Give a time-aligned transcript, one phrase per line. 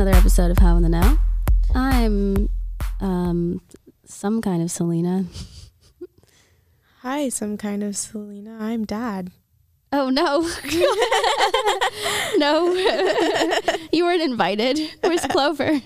[0.00, 1.18] another episode of How in the Know.
[1.74, 2.48] I'm
[3.00, 3.60] um,
[4.06, 5.26] some kind of Selena.
[7.02, 8.56] Hi, some kind of Selena.
[8.58, 9.30] I'm dad.
[9.92, 10.40] Oh no.
[12.38, 12.72] no.
[13.92, 14.80] you weren't invited.
[15.02, 15.82] Where's Clover?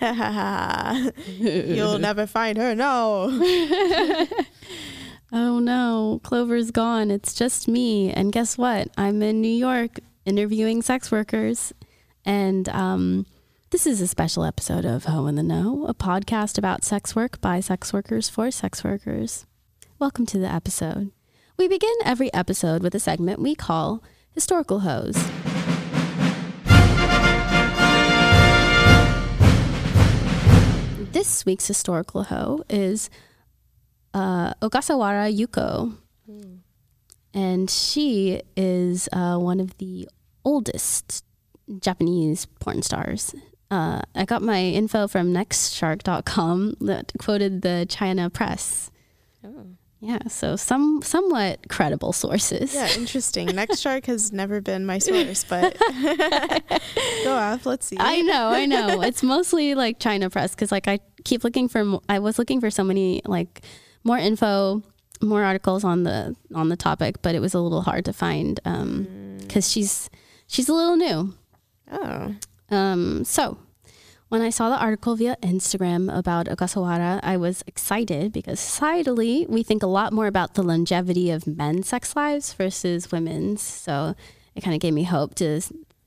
[1.38, 2.74] You'll never find her.
[2.74, 3.28] No.
[5.30, 6.22] oh no.
[6.22, 7.10] Clover's gone.
[7.10, 8.10] It's just me.
[8.10, 8.88] And guess what?
[8.96, 11.74] I'm in New York interviewing sex workers.
[12.24, 13.24] And um,
[13.70, 17.40] this is a special episode of How in the Know, a podcast about sex work
[17.40, 19.44] by sex workers for sex workers.
[19.98, 21.10] Welcome to the episode.
[21.56, 25.16] We begin every episode with a segment we call Historical Hoes.
[31.12, 33.10] This week's historical hoe is
[34.14, 35.96] uh, Ogasawara Yuko.
[37.34, 40.08] And she is uh, one of the
[40.44, 41.24] oldest
[41.80, 43.34] Japanese porn stars.
[43.70, 48.90] Uh, I got my info from nextshark.com that quoted the China press.
[49.44, 49.66] Oh.
[50.00, 52.74] Yeah, so some somewhat credible sources.
[52.74, 53.46] Yeah, interesting.
[53.54, 55.76] Next Shark has never been my source, but
[57.24, 57.64] go off.
[57.64, 57.96] Let's see.
[57.98, 59.00] I know, I know.
[59.00, 61.98] It's mostly like China press because like I keep looking for.
[62.08, 63.62] I was looking for so many like
[64.04, 64.82] more info,
[65.22, 68.60] more articles on the on the topic, but it was a little hard to find
[69.40, 70.10] because she's
[70.46, 71.34] she's a little new.
[71.90, 72.34] Oh,
[72.70, 73.58] Um, so
[74.28, 79.62] when I saw the article via Instagram about Ogasawara, I was excited because societally we
[79.62, 83.62] think a lot more about the longevity of men's sex lives versus women's.
[83.62, 84.14] So
[84.56, 85.60] it kind of gave me hope to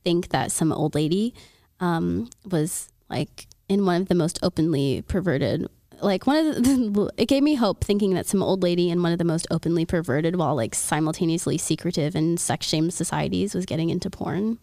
[0.03, 1.33] think that some old lady
[1.79, 5.67] um, was like in one of the most openly perverted.
[6.01, 9.13] Like one of the, it gave me hope thinking that some old lady in one
[9.13, 13.89] of the most openly perverted, while like simultaneously secretive and sex shamed societies, was getting
[13.89, 14.59] into porn.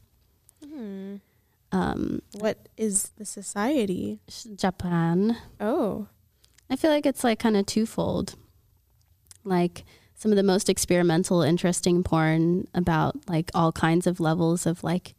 [1.72, 4.20] Um, what is the society?
[4.56, 5.36] Japan.
[5.60, 6.08] Oh,
[6.70, 8.34] I feel like it's like kind of twofold.
[9.44, 9.84] Like
[10.14, 15.14] some of the most experimental, interesting porn about like all kinds of levels of like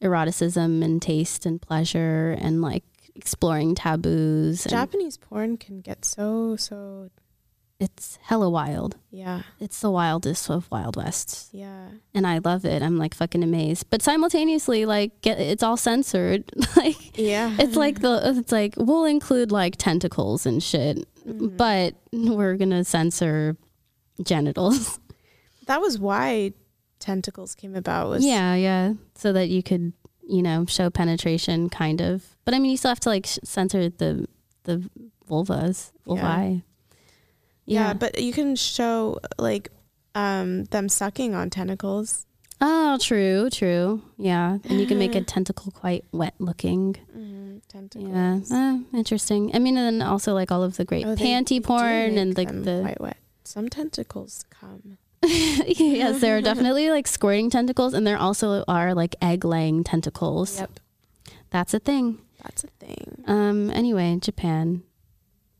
[0.00, 2.84] eroticism and taste and pleasure and like
[3.14, 4.66] exploring taboos.
[4.66, 7.10] and Japanese porn can get so so.
[7.84, 8.96] It's hella wild.
[9.10, 11.48] Yeah, It's the wildest of Wild Wests.
[11.52, 11.88] yeah.
[12.14, 12.82] And I love it.
[12.82, 13.88] I'm like fucking amazed.
[13.90, 16.44] But simultaneously, like get, it's all censored.
[16.76, 17.54] like Yeah.
[17.58, 20.96] it's like the it's like we'll include like tentacles and shit
[21.26, 21.56] Mhm.
[21.56, 23.56] but we're gonna censor
[24.22, 24.98] genitals.
[25.66, 26.52] that was why
[26.98, 28.08] tentacles came about.
[28.08, 29.92] Was yeah, yeah, so that you could,
[30.28, 32.36] you know, show penetration, kind of.
[32.44, 34.26] But I mean, you still have to like sh- censor the
[34.64, 34.88] the
[35.28, 36.20] vulvas, vulvae.
[36.54, 36.60] yeah,
[37.94, 39.70] but you can show like
[40.14, 42.26] um them sucking on tentacles.
[42.60, 44.00] oh, true, true.
[44.16, 46.96] Yeah, and you can make a tentacle quite wet looking.
[47.16, 48.50] Mm, tentacles.
[48.50, 49.50] Yeah, uh, interesting.
[49.54, 52.48] I mean, and then also like all of the great Oh, panty porn and like
[52.48, 53.16] the quite wet.
[53.44, 54.98] Some tentacles come.
[55.24, 60.60] yes, there are definitely like squirting tentacles, and there also are like egg laying tentacles.
[60.60, 60.80] Yep,
[61.50, 62.20] That's a thing.
[62.42, 63.24] that's a thing.
[63.26, 63.70] Um.
[63.70, 64.82] Anyway, Japan.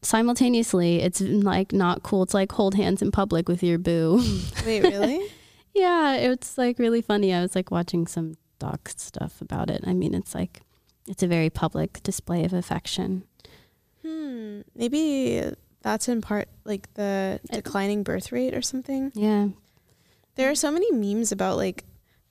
[0.05, 4.23] Simultaneously, it's like not cool to like hold hands in public with your boo.
[4.67, 5.27] Wait, really?
[5.75, 7.33] yeah, it's like really funny.
[7.33, 9.83] I was like watching some doc stuff about it.
[9.87, 10.61] I mean, it's like
[11.09, 13.25] it's a very public display of affection.
[14.03, 14.61] hmm.
[14.75, 15.43] Maybe
[15.81, 19.11] that's in part like the declining birth rate or something.
[19.15, 19.49] Yeah.
[20.35, 21.85] There are so many memes about like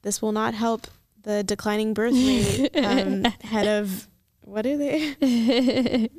[0.03, 0.88] this will not help
[1.23, 2.69] the declining birth rate.
[2.85, 4.07] um, head of
[4.41, 6.09] what are they?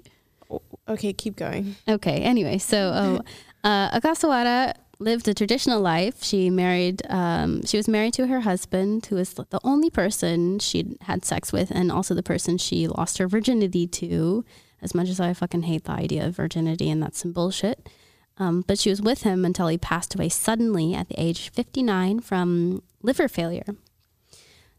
[0.89, 1.77] Okay, keep going.
[1.89, 2.21] Okay.
[2.21, 3.21] Anyway, so oh,
[3.69, 6.22] uh, Ogasawara lived a traditional life.
[6.22, 7.03] She married.
[7.09, 11.53] Um, she was married to her husband, who was the only person she'd had sex
[11.53, 14.45] with, and also the person she lost her virginity to.
[14.83, 17.89] As much as I fucking hate the idea of virginity, and that's some bullshit.
[18.37, 21.54] Um, but she was with him until he passed away suddenly at the age of
[21.54, 23.65] 59 from liver failure.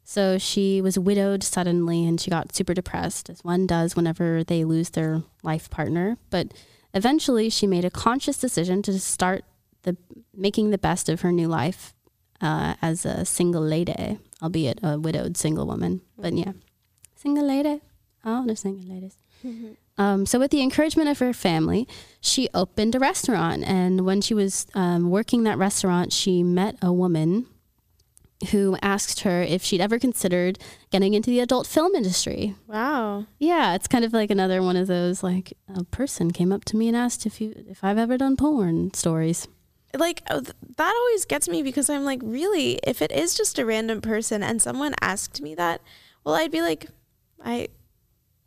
[0.07, 4.63] So she was widowed suddenly and she got super depressed, as one does whenever they
[4.63, 6.17] lose their life partner.
[6.29, 6.53] But
[6.93, 9.43] eventually she made a conscious decision to start
[9.81, 9.97] the
[10.33, 11.95] making the best of her new life
[12.39, 16.01] uh, as a single lady, albeit a widowed single woman.
[16.17, 16.53] But yeah,
[17.15, 17.81] single lady.
[18.23, 19.17] Oh, they're single ladies.
[19.97, 21.87] Um, so, with the encouragement of her family,
[22.19, 23.63] she opened a restaurant.
[23.63, 27.47] And when she was um, working that restaurant, she met a woman
[28.51, 30.59] who asked her if she'd ever considered
[30.91, 32.55] getting into the adult film industry.
[32.67, 33.25] Wow.
[33.39, 36.77] Yeah, it's kind of like another one of those like a person came up to
[36.77, 39.47] me and asked if you if I've ever done porn stories.
[39.97, 40.41] like uh,
[40.75, 44.43] that always gets me because I'm like, really, if it is just a random person
[44.43, 45.81] and someone asked me that,
[46.25, 46.87] well, I'd be like,
[47.43, 47.69] I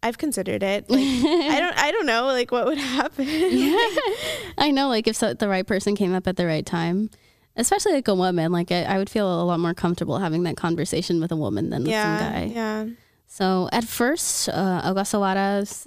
[0.02, 0.88] I've considered it.
[0.90, 1.76] Like, I don't.
[1.78, 2.26] I don't know.
[2.26, 3.26] Like, what would happen?
[4.58, 7.10] I know, like if so, the right person came up at the right time,
[7.58, 10.56] especially like a woman, like I, I would feel a lot more comfortable having that
[10.56, 12.18] conversation with a woman than with yeah.
[12.18, 12.44] some guy.
[12.54, 12.86] Yeah.
[13.26, 15.04] So at first, uh,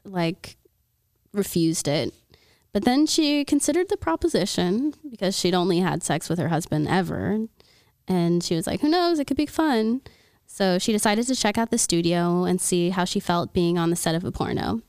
[0.06, 0.58] like
[1.34, 2.14] refused it,
[2.74, 7.48] but then she considered the proposition because she'd only had sex with her husband ever,
[8.08, 9.18] and she was like, "Who knows?
[9.18, 10.02] It could be fun."
[10.46, 13.90] So she decided to check out the studio and see how she felt being on
[13.90, 14.82] the set of a porno.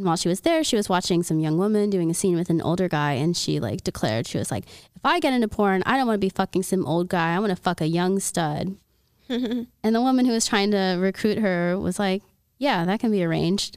[0.00, 2.48] And while she was there, she was watching some young woman doing a scene with
[2.48, 4.64] an older guy, and she like declared she was like,
[4.96, 7.34] "If I get into porn, I don't want to be fucking some old guy.
[7.34, 8.76] I want to fuck a young stud."
[9.28, 12.22] and the woman who was trying to recruit her was like,
[12.58, 13.76] "Yeah, that can be arranged."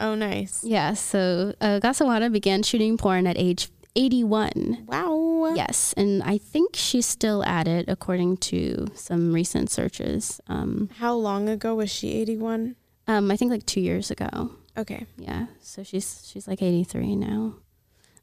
[0.00, 0.64] Oh, nice.
[0.64, 0.94] Yeah.
[0.94, 4.84] So uh, Gasawara began shooting porn at age 81.
[4.86, 5.52] Wow.
[5.54, 10.40] Yes, and I think she's still at it, according to some recent searches.
[10.48, 12.12] Um, How long ago was she?
[12.12, 12.76] Eighty-one.
[13.08, 14.52] um, I think like two years ago.
[14.80, 15.06] Okay.
[15.16, 17.54] Yeah, so she's she's like 83 now.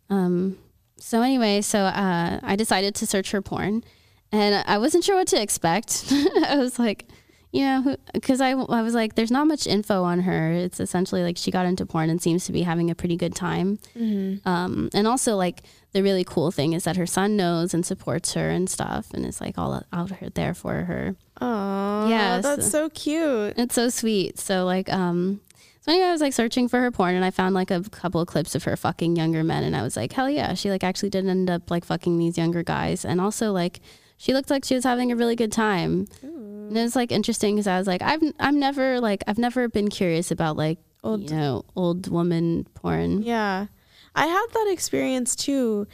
[0.09, 0.57] Um,
[0.97, 3.83] so anyway, so uh, I decided to search her porn,
[4.31, 6.05] and I wasn't sure what to expect.
[6.11, 7.05] I was like,
[7.51, 10.51] you know, because I I was like, there's not much info on her.
[10.51, 13.35] It's essentially like she got into porn and seems to be having a pretty good
[13.35, 13.77] time.
[13.95, 14.47] Mm-hmm.
[14.47, 15.63] Um, and also like
[15.93, 19.25] the really cool thing is that her son knows and supports her and stuff, and
[19.25, 21.15] is like all out there for her.
[21.39, 23.53] Oh, Yeah, That's so- so cute.
[23.57, 24.39] It's so sweet.
[24.39, 25.41] So like um
[25.87, 28.19] so anyway, I was like searching for her porn and I found like a couple
[28.19, 30.83] of clips of her fucking younger men and I was like, hell yeah, she like
[30.83, 33.79] actually did end up like fucking these younger guys and also like
[34.17, 36.07] she looked like she was having a really good time.
[36.21, 39.69] And it was like interesting because I was like, I've I'm never like I've never
[39.69, 43.23] been curious about like Old- you know old woman porn.
[43.23, 43.67] Yeah.
[44.13, 45.87] I had that experience too.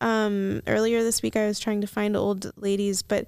[0.00, 3.26] Um, earlier this week, I was trying to find old ladies, but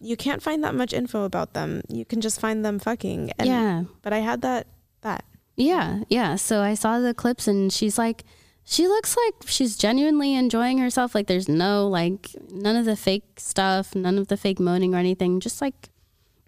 [0.00, 1.82] you can't find that much info about them.
[1.88, 3.32] You can just find them fucking.
[3.38, 4.66] And, yeah, But I had that.
[5.00, 5.24] That.
[5.56, 6.36] Yeah, yeah.
[6.36, 8.24] So I saw the clips and she's like,
[8.64, 11.14] she looks like she's genuinely enjoying herself.
[11.14, 14.98] Like there's no like none of the fake stuff, none of the fake moaning or
[14.98, 15.38] anything.
[15.40, 15.88] Just like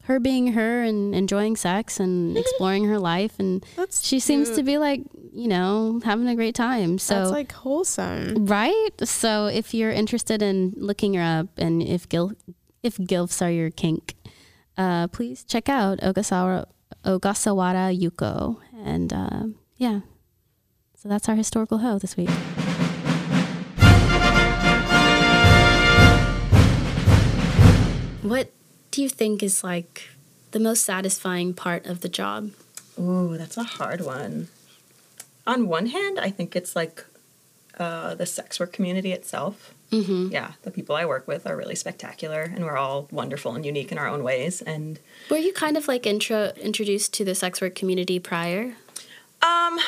[0.03, 3.39] her being her and enjoying sex and exploring her life.
[3.39, 4.05] And That's.
[4.05, 5.03] she seems to be like
[5.33, 6.99] you know having a great time.
[6.99, 8.47] So That's like wholesome.
[8.47, 8.91] Right.
[9.05, 12.33] So if you're interested in looking her up and if gil
[12.83, 14.15] if gilfs are your kink,
[14.77, 16.67] uh, please check out Ogasawara
[17.05, 18.59] Ogasawara Yuko.
[18.85, 19.43] And uh,
[19.77, 20.01] yeah.
[20.97, 22.31] So that's our historical hoe this week.
[28.23, 28.51] What
[28.91, 30.11] do you think is like
[30.51, 32.51] the most satisfying part of the job?
[32.99, 34.49] Ooh, that's a hard one.
[35.47, 37.05] On one hand, I think it's like
[37.79, 39.73] uh, the sex work community itself.
[39.91, 40.29] Mm-hmm.
[40.31, 43.91] Yeah, the people I work with are really spectacular, and we're all wonderful and unique
[43.91, 44.61] in our own ways.
[44.63, 44.99] And
[45.31, 48.75] Were you kind of like intro introduced to the sex work community prior?
[49.43, 49.79] um,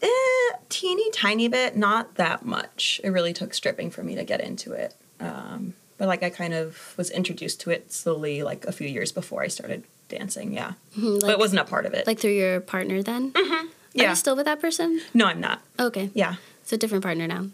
[0.00, 3.00] eh, teeny tiny bit, not that much.
[3.04, 4.94] It really took stripping for me to get into it.
[5.20, 9.12] Um, but like I kind of was introduced to it slowly, like a few years
[9.12, 10.52] before I started dancing.
[10.52, 12.06] Yeah, Mhm, but it wasn't a part of it.
[12.06, 13.32] Like through your partner then?
[13.36, 15.00] Are yeah, you still with that person?
[15.12, 15.60] no, I'm not.
[15.78, 16.10] Okay.
[16.14, 17.48] Yeah, It's a different partner now.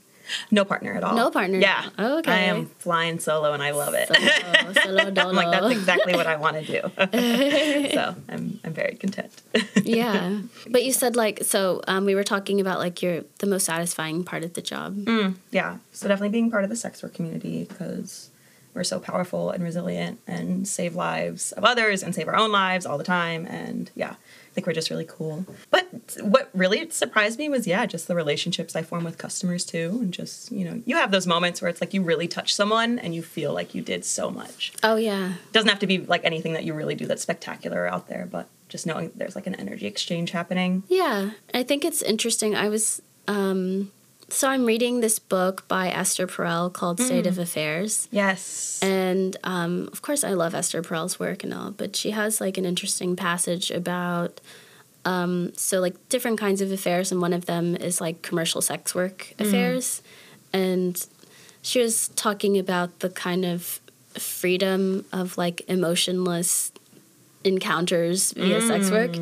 [0.50, 1.14] No partner at all.
[1.14, 1.58] No partner.
[1.58, 1.88] Yeah.
[1.98, 2.30] Okay.
[2.30, 4.08] I am flying solo and I love it.
[4.08, 5.28] Solo, solo dolo.
[5.30, 6.80] I'm like, that's exactly what I want to do.
[7.94, 9.42] so I'm, I'm very content.
[9.82, 10.40] yeah.
[10.68, 14.24] But you said like so um, we were talking about like your the most satisfying
[14.24, 14.96] part of the job.
[14.96, 15.78] Mm, yeah.
[15.92, 18.30] So definitely being part of the sex work community because
[18.74, 22.86] we're so powerful and resilient and save lives of others and save our own lives
[22.86, 23.46] all the time.
[23.46, 24.14] And yeah,
[24.50, 25.46] I think we're just really cool.
[25.70, 25.88] But
[26.20, 29.98] what really surprised me was, yeah, just the relationships I form with customers too.
[30.00, 32.98] And just, you know, you have those moments where it's like you really touch someone
[32.98, 34.72] and you feel like you did so much.
[34.82, 35.34] Oh yeah.
[35.52, 38.48] doesn't have to be like anything that you really do that's spectacular out there, but
[38.68, 40.82] just knowing there's like an energy exchange happening.
[40.88, 41.30] Yeah.
[41.54, 42.56] I think it's interesting.
[42.56, 43.92] I was um
[44.28, 48.08] so I'm reading this book by Esther Perel called State of Affairs.
[48.10, 48.78] Yes.
[48.82, 52.58] And um, of course, I love Esther Perel's work and all, but she has like
[52.58, 54.40] an interesting passage about
[55.04, 58.94] um, so like different kinds of affairs, and one of them is like commercial sex
[58.94, 60.02] work affairs,
[60.52, 61.06] and
[61.62, 63.80] she was talking about the kind of
[64.14, 66.72] freedom of like emotionless
[67.44, 69.16] encounters via sex work.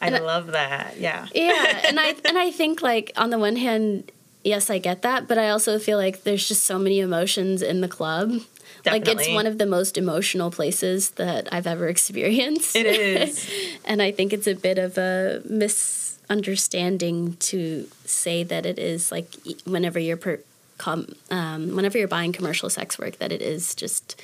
[0.00, 0.98] I love that.
[0.98, 1.26] Yeah.
[1.34, 4.10] Yeah, and I and I think like on the one hand,
[4.46, 7.80] yes, I get that, but I also feel like there's just so many emotions in
[7.80, 8.40] the club.
[8.84, 12.76] Like it's one of the most emotional places that I've ever experienced.
[12.76, 13.50] It is.
[13.84, 19.34] and I think it's a bit of a misunderstanding to say that it is like
[19.64, 20.38] whenever you're per,
[20.78, 24.20] com, um, whenever you're buying commercial sex work that it is just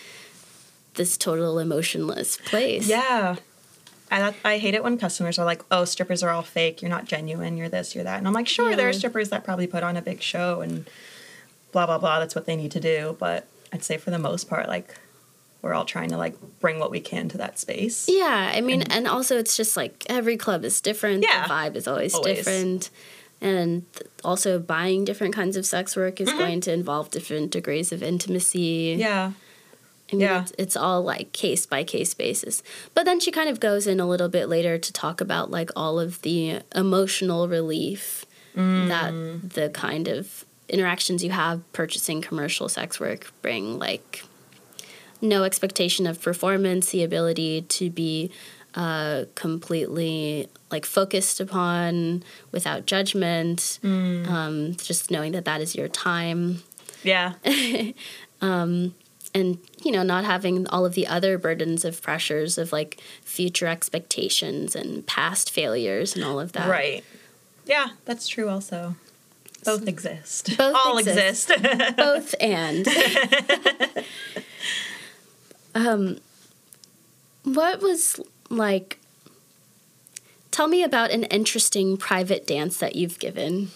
[0.94, 2.86] this total emotionless place.
[2.86, 3.36] yeah.
[4.12, 6.82] I, I hate it when customers are like, "Oh, strippers are all fake.
[6.82, 7.56] You're not genuine.
[7.56, 7.94] You're this.
[7.94, 10.20] You're that." And I'm like, "Sure, there are strippers that probably put on a big
[10.20, 10.88] show and
[11.72, 12.20] blah blah blah.
[12.20, 14.94] That's what they need to do." But I'd say for the most part, like
[15.62, 18.06] we're all trying to like bring what we can to that space.
[18.08, 21.22] Yeah, I mean, and, also it's just like every club is different.
[21.22, 21.46] Yeah.
[21.46, 22.38] The vibe is always, Always.
[22.38, 22.90] different.
[23.40, 23.84] And
[24.22, 28.92] also buying different kinds of sex work is going to involve different degrees of intimacy.
[28.92, 29.00] Mm-hmm.
[29.00, 29.32] Yeah.
[30.12, 30.42] I mean, Yeah.
[30.42, 32.62] it's, it's all like case by case basis.
[32.94, 35.70] But then she kind of goes in a little bit later to talk about like
[35.74, 38.88] all of the emotional relief Mm.
[38.88, 43.78] that the kind of interactions you have purchasing commercial sex work bring.
[43.78, 44.24] Like,
[45.22, 48.30] no expectation of performance, the ability to be
[48.74, 54.28] uh, completely like focused upon without judgment, Mm.
[54.28, 56.62] um, just knowing that that is your time
[57.02, 57.32] Yeah.
[58.40, 63.66] and you know not having all of the other burdens of pressures of like future
[63.66, 67.04] expectations and past failures and all of that Right.
[67.64, 68.96] Yeah, that's true also.
[69.64, 70.56] Both exist.
[70.58, 71.50] Both all exist.
[71.50, 71.96] exist.
[71.96, 72.86] both and
[75.74, 76.18] um
[77.44, 78.20] what was
[78.50, 78.98] like
[80.50, 83.70] tell me about an interesting private dance that you've given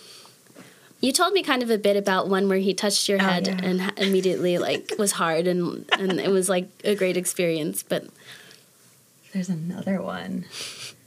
[1.06, 3.46] you told me kind of a bit about one where he touched your Oh, head
[3.46, 3.60] yeah.
[3.62, 8.02] and immediately like was hard and and it was like a great experience but
[9.32, 10.44] There's another one.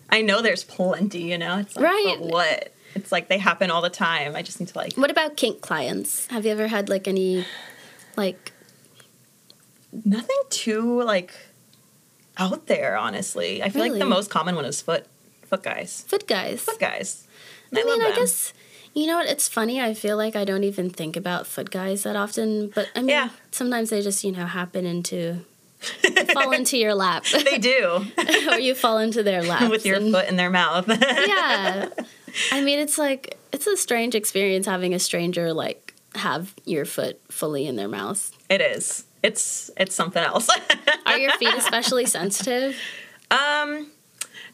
[0.09, 1.59] I know there's plenty, you know?
[1.59, 2.15] It's like, Right.
[2.19, 2.73] but what?
[2.95, 4.35] It's like they happen all the time.
[4.35, 7.45] I just need to like what about kink clients have you ever had like any
[8.15, 8.51] like
[10.05, 11.33] nothing too like
[12.37, 13.61] out there, honestly.
[13.61, 15.05] I feel like the most common one is foot
[15.43, 16.03] foot guys.
[16.07, 17.27] foot guys Foot guys.
[17.71, 18.53] And I, mean, love I guess
[18.99, 19.27] you know what?
[19.27, 19.81] It's funny.
[19.81, 23.09] I feel like I don't even think about foot guys that often, but I mean,
[23.09, 23.29] Yeah.
[23.51, 25.45] sometimes they just you know happen into
[26.33, 28.05] fall into your lap, they do
[28.51, 30.87] or you fall into their lap with your foot in their mouth.
[30.89, 31.89] Yeah,
[32.51, 37.19] I mean, it's like it's a strange experience having a stranger like have your foot
[37.31, 38.31] fully in their mouth.
[38.49, 39.05] it is.
[39.23, 40.49] It's it's something else.
[41.05, 42.75] Are your feet especially sensitive?
[43.31, 43.87] Um,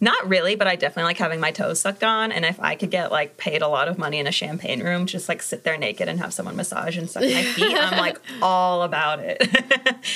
[0.01, 2.31] not really, but I definitely like having my toes sucked on.
[2.31, 5.05] And if I could get like paid a lot of money in a champagne room,
[5.05, 8.19] just like sit there naked and have someone massage and suck my feet, I'm like
[8.41, 9.47] all about it.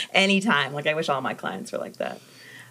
[0.13, 0.73] Anytime.
[0.73, 2.19] Like I wish all my clients were like that.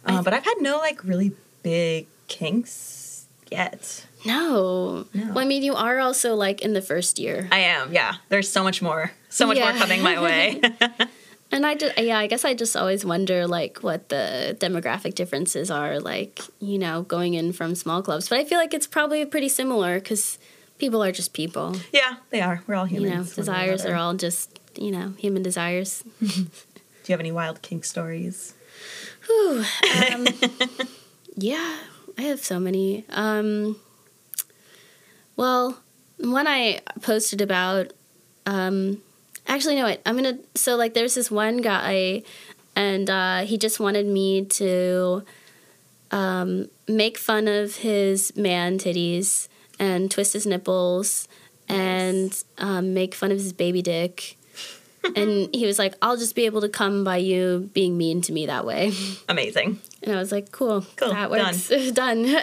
[0.05, 4.07] Uh, but I've had no like really big kinks yet.
[4.25, 5.07] No.
[5.15, 5.27] No.
[5.29, 7.49] Well, I mean, you are also like in the first year.
[7.53, 8.15] I am, yeah.
[8.29, 9.71] There's so much more, so much Yeah.
[9.71, 10.61] more coming my way.
[11.51, 15.71] And I just, yeah, I guess I just always wonder like what the demographic differences
[15.71, 18.29] are, like, you know, going in from small clubs.
[18.29, 20.39] But I feel like it's probably pretty similar because
[20.79, 21.77] people are just people.
[21.93, 22.63] yeah, they are.
[22.67, 23.29] We're all You humans.
[23.29, 26.05] know, or desires are all just, you know, human desires.
[26.21, 28.53] Do you have any wild kink stories?
[29.27, 29.65] Whew.
[30.13, 30.27] Um,
[31.37, 31.79] yeah,
[32.19, 33.07] I have so many.
[33.09, 33.77] Um,
[35.37, 35.79] well,
[36.19, 37.93] one I posted about.
[38.45, 39.01] Um,
[39.49, 40.01] actually, no, wait.
[40.07, 40.39] I'm gonna.
[40.55, 42.23] So, like, there's this one guy,
[42.77, 45.25] and uh, he just wanted me to
[46.11, 51.29] um, make fun of his man titties and twist his nipples
[51.69, 54.37] and um, make fun of his baby dick.
[55.15, 58.33] and he was like, "I'll just be able to come by you being mean to
[58.33, 58.93] me that way."
[59.29, 59.81] Amazing.
[60.03, 61.69] And I was like, cool, Cool, that works.
[61.93, 62.25] Done.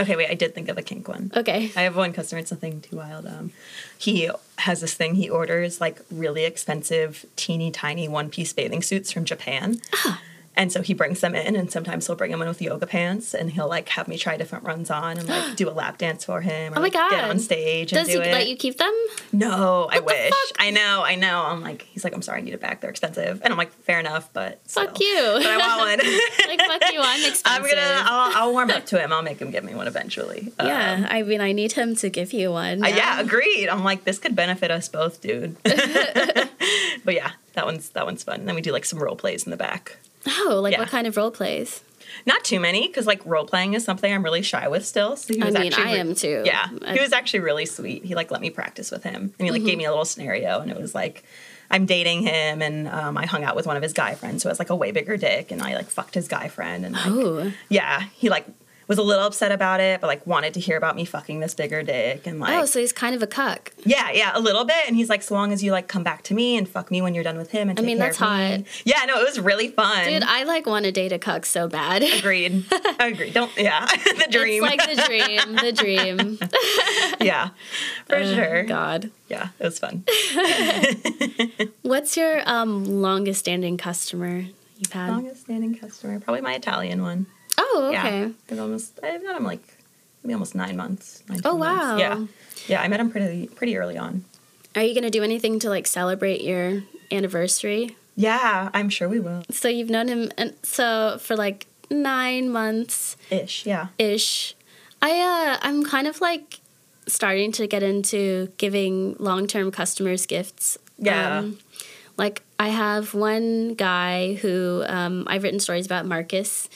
[0.00, 1.32] Okay, wait, I did think of a kink one.
[1.34, 1.72] okay.
[1.74, 3.26] I have one customer, it's nothing too wild.
[3.26, 3.52] Um,
[3.96, 4.28] he
[4.58, 9.24] has this thing he orders like really expensive, teeny tiny one piece bathing suits from
[9.24, 9.80] Japan.
[9.94, 10.20] Ah.
[10.58, 13.32] And so he brings them in, and sometimes he'll bring them in with yoga pants,
[13.32, 16.24] and he'll like have me try different runs on and like do a lap dance
[16.24, 16.72] for him.
[16.74, 18.32] Or, Oh my like, Get on stage and Does do he it.
[18.32, 18.92] let you keep them?
[19.32, 20.30] no, I the wish.
[20.30, 20.56] fuck?
[20.58, 21.44] I know, I know.
[21.46, 22.80] I'm like, he's like, I'm sorry, I need it back.
[22.80, 25.06] They're expensive, and I'm like, fair enough, but Fuck still.
[25.38, 25.44] you.
[25.44, 26.10] But I want one.
[26.48, 27.44] like, fuck you, I'm expensive.
[27.46, 28.02] I'm gonna.
[28.04, 29.12] I'll, I'll warm up to him.
[29.12, 30.52] I'll make him give me one eventually.
[30.58, 32.82] Um, yeah, I mean, I need him to give you one.
[32.84, 33.68] Uh, yeah, agreed.
[33.68, 35.56] I'm like, this could benefit us both, dude.
[35.62, 38.44] but yeah, that one's that one's fun.
[38.44, 39.98] then we do like some role plays in the back.
[40.26, 40.80] Oh, like Yeah.
[40.80, 41.82] what kind of role plays?
[42.26, 45.16] Not too many, because like role playing is something I'm really shy with still.
[45.16, 46.42] So he I was mean, actually I am too.
[46.44, 48.04] Yeah, I- he was actually really sweet.
[48.04, 49.66] He like let me practice with him, and he like Mm-hmm.
[49.68, 51.24] gave me a little scenario, and it was like.
[51.70, 54.48] I'm dating him, and um, I hung out with one of his guy friends who
[54.48, 57.04] has like a way bigger dick, and I like fucked his guy friend, and like,
[57.08, 58.46] Oh, yeah, he like
[58.88, 61.54] was a little upset about it, but like wanted to hear about me fucking this
[61.54, 63.72] bigger dick, and like oh, so he's kind of a cuck.
[63.84, 64.76] Yeah, yeah, a little bit.
[64.86, 67.00] And he's like, so long as you like come back to me and fuck me
[67.02, 68.56] when you're done with him and I mean, care that's of me.
[68.56, 68.60] hot.
[68.84, 70.06] Yeah, no, it was really fun.
[70.08, 72.02] Dude, I like want to date a cuck so bad.
[72.18, 72.64] agreed.
[72.98, 73.34] agreed.
[73.34, 73.86] Don't yeah.
[74.04, 74.64] the dream.
[74.64, 76.38] It's like the dream, the dream.
[77.26, 77.50] yeah.
[78.06, 78.64] For Oh, sure.
[78.64, 79.10] God.
[79.28, 80.04] Yeah, it was fun.
[81.82, 84.46] What's your um, longest standing customer
[84.78, 85.10] you've had?
[85.10, 87.26] Longest standing customer, probably my Italian one.
[87.70, 88.32] Oh, Yeah, okay.
[88.48, 88.98] been almost.
[89.02, 89.62] I've known him like
[90.22, 91.22] maybe almost nine months.
[91.28, 91.80] nine, Oh, 10 months.
[91.84, 91.96] wow.
[91.98, 92.26] Yeah,
[92.66, 92.82] yeah.
[92.82, 94.24] I met him pretty pretty early on.
[94.74, 97.96] Are you gonna do anything to like celebrate your anniversary?
[98.16, 99.42] Yeah, I'm sure we will.
[99.50, 103.64] So you've known him, and so for like nine months Ish.
[103.66, 103.88] Yeah.
[103.98, 104.54] ish.
[105.00, 106.60] I uh, I'm kind of like
[107.06, 110.78] starting to get into giving long term customers gifts.
[110.98, 111.38] Yeah.
[111.38, 111.58] Um,
[112.16, 116.68] like I have one guy who um, I've written stories about Marcus,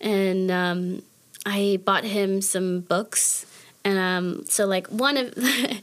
[0.00, 1.02] and um,
[1.46, 3.46] I bought him some books,
[3.84, 5.34] and um, so like one of.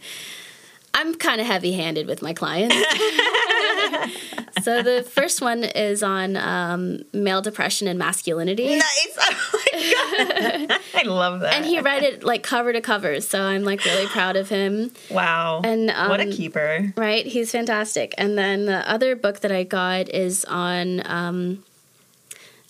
[0.97, 2.73] I'm kind of heavy handed with my clients.
[4.63, 8.77] so the first one is on um, male depression and masculinity.
[8.79, 9.17] Nice.
[9.77, 10.79] Oh my god.
[10.95, 11.53] I love that.
[11.55, 14.91] and he read it like cover to cover so i'm like really proud of him
[15.11, 15.61] Wow.
[15.63, 16.93] And, what a um, keeper.
[16.95, 21.63] right he's fantastic and then the other book that i got is on um,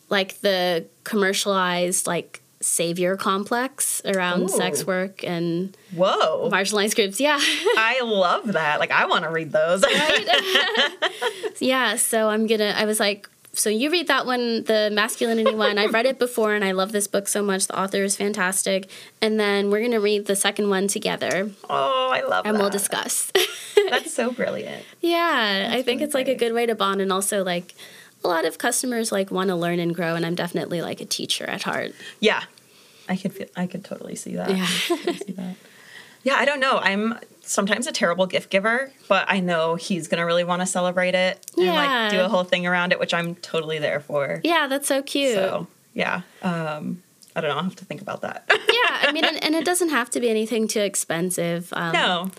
[0.10, 4.48] like the commercialized like savior complex around Ooh.
[4.50, 6.50] sex work and Whoa.
[6.52, 8.80] marginalized groups yeah I love that.
[8.80, 9.86] Like I want to read those.
[11.60, 15.78] yeah so i'm gonna i was like so you read that one the masculinity one
[15.78, 18.90] i've read it before and i love this book so much the author is fantastic
[19.22, 22.60] and then we're gonna read the second one together oh, I love and that.
[22.60, 23.32] we'll discuss
[23.90, 24.84] That's so brilliant.
[25.02, 27.74] Yeah, I think really it's like a good way to bond, and also like
[28.26, 31.06] a lot of customers like want to learn and grow, and I'm definitely like a
[31.06, 31.94] teacher at heart.
[32.20, 32.44] Yeah.
[33.08, 34.50] I could feel I could totally see that.
[34.50, 34.64] Yeah.
[35.08, 35.56] I see that.
[36.24, 36.80] Yeah, I don't know.
[36.80, 41.14] I'm sometimes a terrible gift giver, but I know he's gonna really want to celebrate
[41.14, 44.42] it and like do a whole thing around it, which I'm totally there for.
[44.44, 45.36] Yeah, that's so cute.
[45.36, 46.24] So yeah.
[46.42, 47.04] Um
[47.36, 48.46] I don't know, I'll have to think about that.
[48.50, 51.72] yeah, I mean, and, and it doesn't have to be anything too expensive.
[51.74, 52.32] Um, no.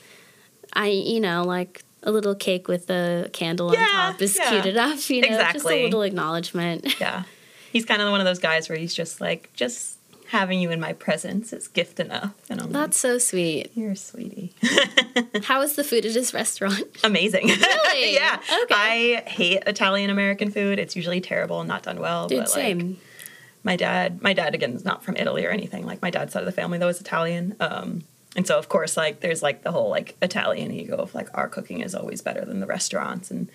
[0.73, 4.51] I you know like a little cake with a candle on top is yeah.
[4.51, 5.11] cute enough.
[5.11, 5.59] You know, exactly.
[5.59, 6.95] just a little acknowledgement.
[7.01, 7.25] Yeah.
[7.73, 10.81] He's kind of one of those guys where he's just like, just having you in
[10.81, 12.35] my presence is gift enough.
[12.49, 13.71] And I'm That's so sweet.
[13.75, 14.53] you're a sweetie.
[15.45, 16.85] How is the food at his restaurant?
[17.05, 17.51] Amazing.
[17.97, 18.15] Really?
[18.15, 18.39] yeah.
[18.65, 18.75] Okay.
[18.75, 20.79] I hate Italian American food.
[20.79, 22.27] It's usually terrible and not done well.
[22.29, 22.99] Dude, but like same.
[23.63, 25.87] my dad, my dad again is not from Italy or anything.
[25.87, 27.57] Like my dad's side of the family though is Italian.
[27.59, 28.03] Um,
[28.37, 31.49] and so of course like there's like the whole like Italian ego of like our
[31.49, 33.31] cooking is always better than the restaurants.
[33.33, 33.49] And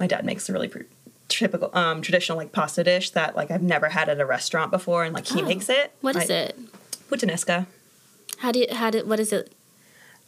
[0.00, 0.82] my dad makes a really pr-
[1.28, 5.04] typical um traditional like pasta dish that like I've never had at a restaurant before
[5.04, 5.46] and like he Oh.
[5.46, 5.92] makes it.
[6.00, 6.58] What is I- it?
[7.10, 7.66] Puttanesca.
[8.38, 9.52] How do you, how did what is it?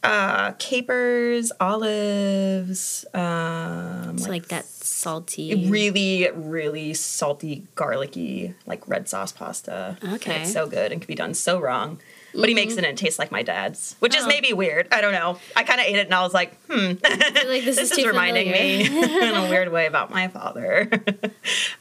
[0.03, 5.67] Uh, capers, olives, um, It's like that salty.
[5.69, 9.97] really, really salty, garlicky, like red sauce pasta.
[10.01, 10.41] And Okay.
[10.41, 11.99] it's so good and can be done so wrong.
[12.37, 14.27] But he makes it and it tastes like my dad's, which is Oh.
[14.27, 14.87] maybe weird.
[14.91, 15.39] I don't know.
[15.55, 18.05] I kind of ate it and I was like, hmm, like this, this is, is
[18.05, 18.89] reminding familiar.
[18.91, 20.89] me in a weird way about my father.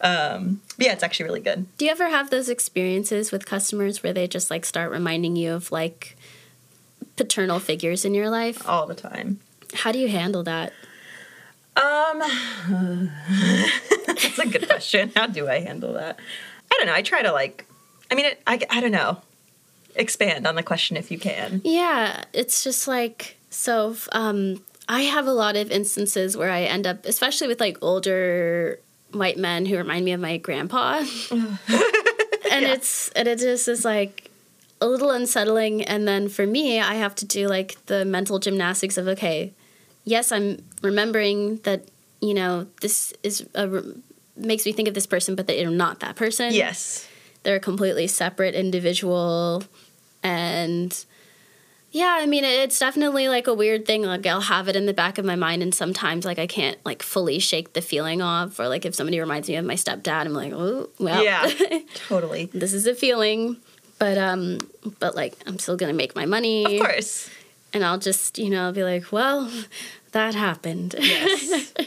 [0.01, 1.67] um, yeah, it's actually really good.
[1.79, 5.53] Do you ever have those experiences with customers where they just like start reminding you
[5.53, 6.17] of like
[7.17, 8.69] paternal figures in your life?
[8.69, 9.41] All the time.
[9.75, 10.73] How do you handle that?
[11.77, 12.23] Um,
[14.07, 15.11] that's a good question.
[15.17, 16.19] How do I handle that?
[16.71, 16.95] I don't know.
[16.95, 17.67] I try to like,
[18.11, 19.19] I mean, it, I, I don't know.
[19.97, 21.61] Expand on the question if you can.
[21.65, 23.97] Yeah, it's just like so.
[24.13, 28.79] Um, I have a lot of instances where I end up, especially with like older
[29.13, 34.31] white men who remind me of my grandpa, and it's and it just is like
[34.81, 35.83] a little unsettling.
[35.83, 39.53] And then for me, I have to do like the mental gymnastics of okay,
[40.05, 41.85] yes, I'm remembering that
[42.21, 43.83] you know this is a
[44.37, 47.09] makes me think of this person, but they're not that person Yes.
[47.45, 49.63] they're a completely separate individual
[50.25, 51.05] and
[51.93, 54.93] yeah i mean it's definitely like a weird thing like i'll have it in the
[54.95, 58.59] back of my mind and sometimes like i can't like fully shake the feeling off
[58.59, 61.49] or like if somebody reminds me of my stepdad i'm like oh well Yeah.
[61.95, 62.47] totally.
[62.53, 63.59] this is a feeling
[64.01, 64.59] but um
[64.99, 67.31] but like i'm still gonna make my money Of course.
[67.73, 69.49] and i'll just you know i'll be like well
[70.13, 71.73] that happened Yes.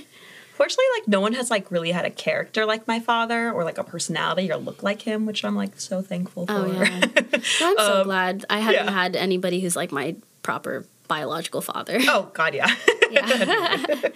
[0.57, 3.77] Fortunately, like no one has like really had a character like my father or like
[3.77, 6.53] a personality or look like him, which I'm like so thankful for.
[6.53, 8.91] oh yeah No, i'm so Um, glad i haven't yeah.
[8.91, 12.73] had anybody who's like my proper biological father oh God, yeah.
[13.11, 14.11] yeah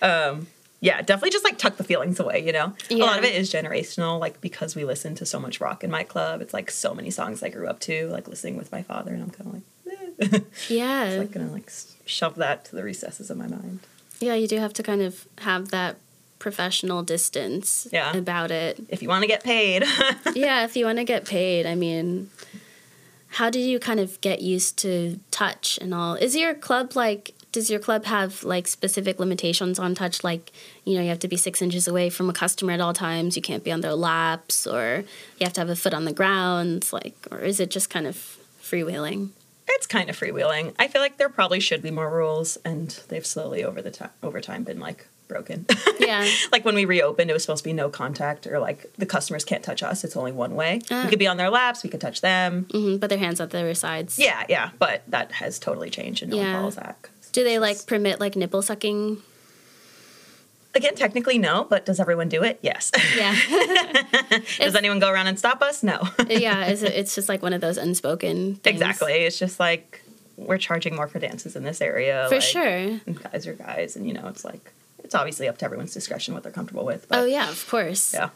[0.80, 2.72] yeah, definitely just like tuck the feelings away, you know?
[2.90, 5.90] A lot of it is generational, like because we listen to so much rock in
[5.90, 6.40] my club.
[6.40, 9.22] It's like so many songs I grew up to, like listening with my father, and
[9.22, 10.40] I'm kind of like, eh.
[10.68, 11.70] yeah it's like gonna like
[12.04, 13.80] shove that to the recesses of my mind.
[14.20, 15.96] Yeah, you do have to kind of have that
[16.38, 18.16] professional distance Yeah.
[18.16, 18.78] about it.
[18.88, 19.84] If you want to get paid,
[20.34, 22.30] yeah, if you want to get paid, I mean,
[23.32, 26.14] how do you kind of get used to touch and all?
[26.14, 30.22] Is your club like, does your club have like specific limitations on touch?
[30.22, 30.52] Like,
[30.84, 33.36] you know, you have to be six inches away from a customer at all times.
[33.36, 35.04] You can't be on their laps, or
[35.38, 36.88] you have to have a foot on the ground.
[36.92, 39.30] Like, or is it just kind of freewheeling?
[39.70, 40.74] It's kind of freewheeling.
[40.78, 44.10] I feel like there probably should be more rules, and they've slowly over the time
[44.22, 45.66] over time been like broken.
[46.00, 46.26] Yeah.
[46.52, 49.44] like when we reopened, it was supposed to be no contact, or like the customers
[49.44, 50.02] can't touch us.
[50.04, 50.80] It's only one way.
[50.90, 51.02] Ah.
[51.04, 51.82] We could be on their laps.
[51.84, 52.66] We could touch them.
[52.72, 54.18] hmm but their hands at their sides.
[54.18, 54.70] Yeah, yeah.
[54.78, 56.44] But that has totally changed, and no Yeah.
[56.44, 57.08] one follows that.
[57.32, 59.22] Do they like permit like nipple sucking?
[60.78, 62.60] Again, technically no, but does everyone do it?
[62.62, 62.92] Yes.
[63.16, 63.34] Yeah.
[64.58, 65.82] does anyone go around and stop us?
[65.82, 66.08] No.
[66.28, 66.68] yeah.
[66.68, 68.80] Is it, it's just like one of those unspoken things.
[68.80, 69.12] exactly.
[69.12, 70.02] It's just like
[70.36, 72.26] we're charging more for dances in this area.
[72.28, 72.62] For like, sure.
[72.62, 76.32] and guys are guys, and you know, it's like it's obviously up to everyone's discretion
[76.34, 77.08] what they're comfortable with.
[77.08, 78.14] But Oh yeah, of course.
[78.14, 78.30] yeah.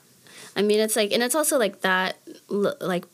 [0.57, 2.19] I mean, it's like, and it's also like that.
[2.49, 3.05] Like,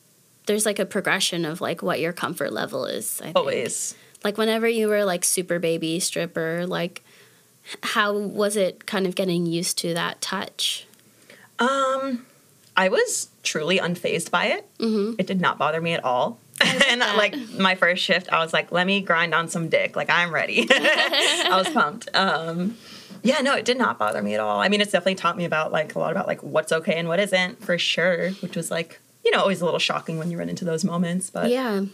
[0.47, 3.21] there's like a progression of like what your comfort level is.
[3.21, 3.37] I think.
[3.37, 3.95] Always.
[4.25, 7.05] Like whenever you were like super baby stripper, like
[7.83, 10.87] how was it kind of getting used to that touch?
[11.59, 12.25] Um,
[12.77, 14.67] I was truly unfazed by it.
[14.79, 16.39] hmm It did not bother me at all.
[16.89, 17.17] and that.
[17.17, 19.95] like my first shift, I was like, let me grind on some dick.
[19.97, 20.67] Like I'm ready.
[20.71, 22.09] I was pumped.
[22.15, 22.77] Um,
[23.23, 24.61] yeah, no, it did not bother me at all.
[24.61, 27.07] I mean, it's definitely taught me about like a lot about like what's okay and
[27.09, 30.39] what isn't for sure, which was like, you know, always a little shocking when you
[30.39, 31.85] run into those moments, but Yeah.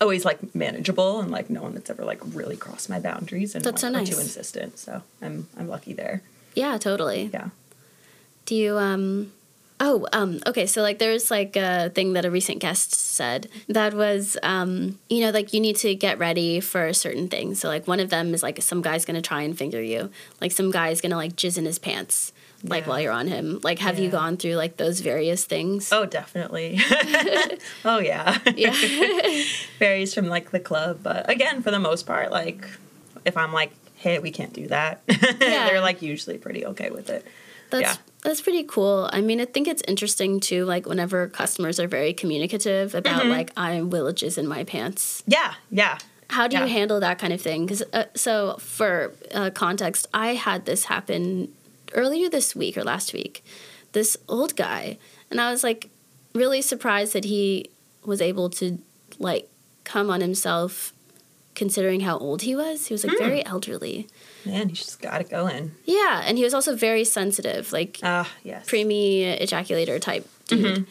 [0.00, 3.64] Always like manageable and like no one that's ever like really crossed my boundaries and
[3.64, 4.78] That's like, so are too insistent.
[4.78, 6.22] So I'm I'm lucky there.
[6.54, 6.78] Yeah.
[6.78, 7.30] Totally.
[7.32, 7.48] Yeah.
[8.44, 9.32] Do you um
[9.78, 13.92] oh um okay so like there's like a thing that a recent guest said that
[13.92, 17.86] was um you know like you need to get ready for certain things so like
[17.86, 21.02] one of them is like some guy's gonna try and finger you like some guy's
[21.02, 22.32] gonna like jizz in his pants
[22.64, 22.88] like Yeah.
[22.88, 26.78] while you're on him like have you gone through like those various things Oh, definitely.
[27.84, 28.38] oh yeah.
[28.56, 28.72] yeah
[29.78, 32.68] varies from like the club but again for the most part like
[33.24, 35.02] if i'm like hey we can't do that
[35.38, 37.24] they're like usually pretty okay with it
[37.70, 37.96] That's Yeah.
[38.22, 39.08] that's pretty cool.
[39.12, 40.64] I mean, I think it's interesting too.
[40.64, 43.30] Like whenever customers are very communicative about Mm-hmm.
[43.38, 45.22] like i'm jizz in my pants.
[45.26, 45.98] yeah yeah
[46.30, 47.66] How do you handle that kind of thing?
[47.66, 51.48] Because uh, so for uh, context, I had this happen
[51.96, 53.44] earlier this week or last week.
[53.92, 54.98] This old guy,
[55.30, 55.90] and I was like
[56.34, 57.70] really surprised that he
[58.04, 58.78] was able to
[59.18, 59.48] like
[59.84, 60.92] come on himself,
[61.54, 62.86] considering how old he was.
[62.86, 64.06] He was like very elderly.
[64.44, 67.72] man you just got it going Yeah, and he was also very sensitive.
[67.72, 70.86] Like ah yes preemie ejaculator type dude.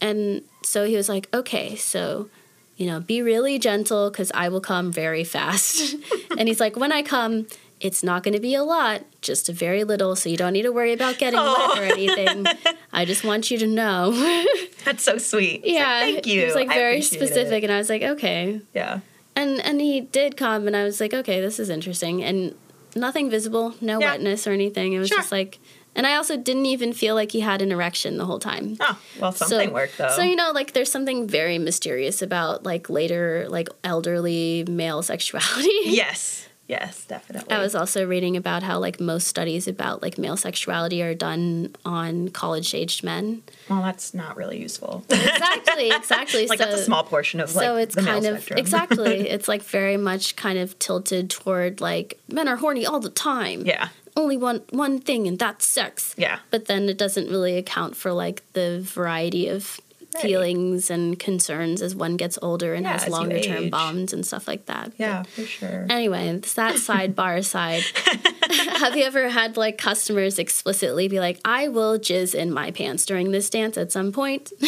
[0.00, 2.28] And so he was like, okay, so,
[2.76, 5.94] you know, be really gentle because I will come very fast.
[6.38, 7.46] and he's like, when I come,
[7.80, 10.62] it's not going to be a lot, just a very little, so you don't need
[10.62, 11.94] to worry about getting wet or oh.
[11.96, 12.46] anything.
[12.92, 14.12] I just want you to know.
[14.84, 17.26] that's so sweet It's like, yeah, thank you He was like very appreciate it.
[17.28, 18.60] specific, and I was like, okay.
[18.74, 19.00] yeah
[19.36, 22.54] And and he did come, and I was like, okay, this is interesting, and
[22.94, 24.12] nothing visible, no Yeah.
[24.12, 24.92] wetness or anything.
[24.92, 25.18] It was Sure.
[25.18, 25.58] just like,
[25.96, 28.76] and I also didn't even feel like he had an erection the whole time.
[28.80, 32.90] oh well something worked though So you know, like there's something very mysterious about like
[32.90, 35.70] later, like elderly male sexuality.
[35.86, 40.36] yes yes definitely I was also reading about how like most studies about like male
[40.36, 43.42] sexuality are done on college aged men.
[43.68, 46.46] well that's not really useful Exactly, exactly.
[46.46, 48.58] like so, that's a small portion of like so it's kind of spectrum.
[48.58, 49.16] exactly.
[49.34, 53.60] It's like very much kind of tilted toward like men are horny all the time.
[53.66, 56.14] yeah Only one one thing and that's sex.
[56.16, 59.80] yeah But then it doesn't really account for like the variety of
[60.14, 60.22] Right.
[60.22, 64.48] feelings and concerns as one gets older and Yeah, has longer term bonds and stuff
[64.48, 64.92] like that.
[64.96, 67.84] yeah for sure Anyway, it's that sidebar aside.
[68.80, 73.06] Have you ever had like customers explicitly be like, I will jizz in my pants
[73.06, 74.52] during this dance at some point?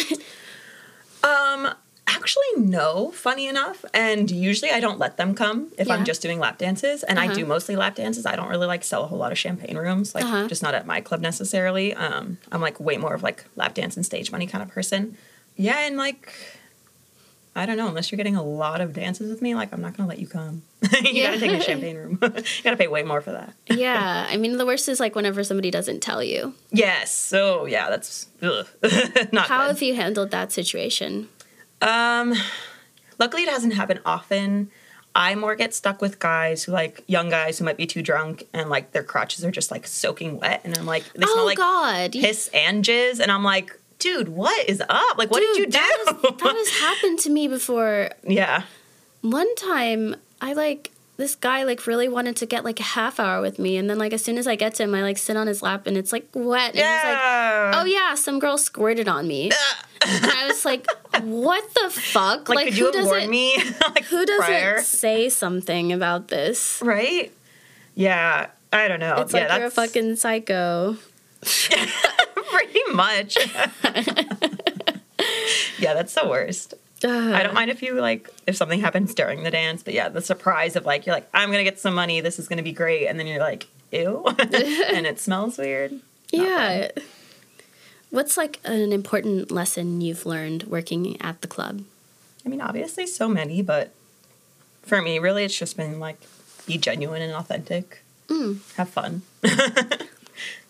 [1.23, 1.73] Um,
[2.07, 3.11] actually, no.
[3.11, 5.93] Funny enough, and usually I don't let them come if Yeah.
[5.95, 7.35] I'm just doing lap dances, and I Uh-huh.
[7.35, 8.25] do mostly lap dances.
[8.25, 10.47] I don't really like sell a whole lot of champagne rooms, like Uh-huh.
[10.47, 11.93] just not at my club necessarily.
[11.93, 15.17] Um, I'm like way more of like lap dance and stage money kind of person.
[15.55, 16.33] Yeah, and like.
[17.55, 17.87] I don't know.
[17.87, 20.25] Unless you're getting a lot of dances with me, like I'm not gonna let you
[20.25, 20.63] come.
[21.03, 21.27] you Yeah.
[21.27, 22.17] gotta take a champagne room.
[22.23, 23.53] you gotta pay way more for that.
[23.67, 24.25] yeah.
[24.29, 26.55] I mean, the worst is like whenever somebody doesn't tell you.
[26.71, 27.13] Yes.
[27.13, 28.65] So yeah, that's ugh.
[29.31, 29.67] not How good.
[29.67, 31.29] have you handled that situation?
[31.79, 32.33] Um,
[33.19, 34.71] luckily, it hasn't happened often.
[35.15, 38.47] I more get stuck with guys who like young guys who might be too drunk
[38.51, 41.45] and like their crotches are just like soaking wet, and I'm like they smell oh
[41.45, 42.13] like God.
[42.13, 45.17] piss and jizz, and I'm like, dude, what is up?
[45.17, 45.71] Like, what did you do?
[45.71, 48.09] That has, that has happened to me before.
[48.27, 48.63] yeah,
[49.21, 53.39] One time, I like this guy like really wanted to get like a half hour
[53.39, 55.37] with me, and then like as soon as I get to him, I like sit
[55.37, 57.71] on his lap and it's like wet, and he's like, yeah.
[57.75, 59.51] "Oh yeah, some girl squirted on me,"
[60.05, 60.85] and I was like,
[61.21, 62.49] "What the fuck?
[62.49, 63.55] like, could you have doesn't me?
[63.95, 64.81] like who doesn't prior?
[64.81, 67.31] say something about this?" Right?
[67.95, 69.15] Yeah, I don't know.
[69.19, 70.97] It's yeah, like you're a fucking psycho.
[72.51, 73.37] pretty much.
[75.79, 76.73] yeah, that's the worst.
[77.05, 80.21] I don't mind if you like if something happens during the dance, but yeah, the
[80.21, 83.07] surprise of like you're like I'm gonna get some money, this is gonna be great,
[83.07, 85.91] and then you're like ew, and it smells weird.
[85.91, 86.01] Not
[86.31, 86.91] Yeah.
[88.09, 91.83] What's like an important lesson you've learned working at the club?
[92.45, 93.91] I mean, obviously, so many, but
[94.83, 96.17] for me, really, it's just been like
[96.65, 98.03] be genuine and authentic.
[98.27, 98.59] Mm.
[98.75, 99.23] Have fun.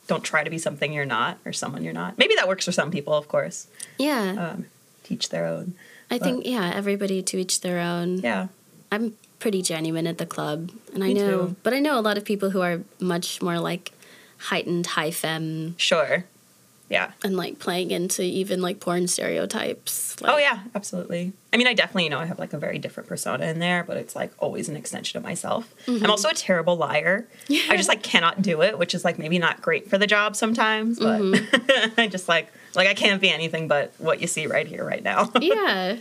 [0.07, 2.17] Don't try to be something you're not or someone you're not.
[2.17, 3.67] Maybe that works for some people, of course.
[3.97, 4.51] Yeah.
[4.53, 4.65] Um,
[5.03, 5.75] teach their own.
[6.11, 8.19] I think, yeah, everybody to each their own.
[8.19, 8.47] Yeah.
[8.91, 10.71] I'm pretty genuine at the club.
[10.93, 11.55] And I know, too.
[11.63, 13.91] but I know a lot of people who are much more like
[14.37, 16.25] heightened high femme Sure.
[16.93, 17.11] Yeah.
[17.23, 20.21] and like playing into even like porn stereotypes.
[20.21, 21.33] Like, oh yeah, absolutely.
[21.51, 23.83] I mean, I definitely, you know, I have like a very different persona in there,
[23.83, 25.73] but it's like always an extension of myself.
[25.87, 27.27] I'm also a terrible liar.
[27.49, 30.35] I just like cannot do it, which is like maybe not great for the job
[30.35, 31.19] sometimes, but
[31.97, 35.03] I just like like I can't be anything but what you see right here, right
[35.03, 35.31] now.
[35.41, 35.97] Yeah.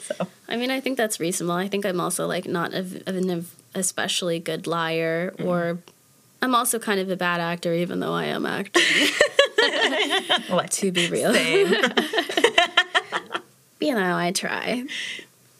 [0.00, 1.54] so I mean, I think that's reasonable.
[1.54, 5.46] I think I'm also like not a, an especially good liar, Mm.
[5.46, 5.78] or
[6.42, 8.82] I'm also kind of a bad actor, even though I am acting.
[10.50, 11.34] like, to be real,
[13.80, 14.84] you know, I try,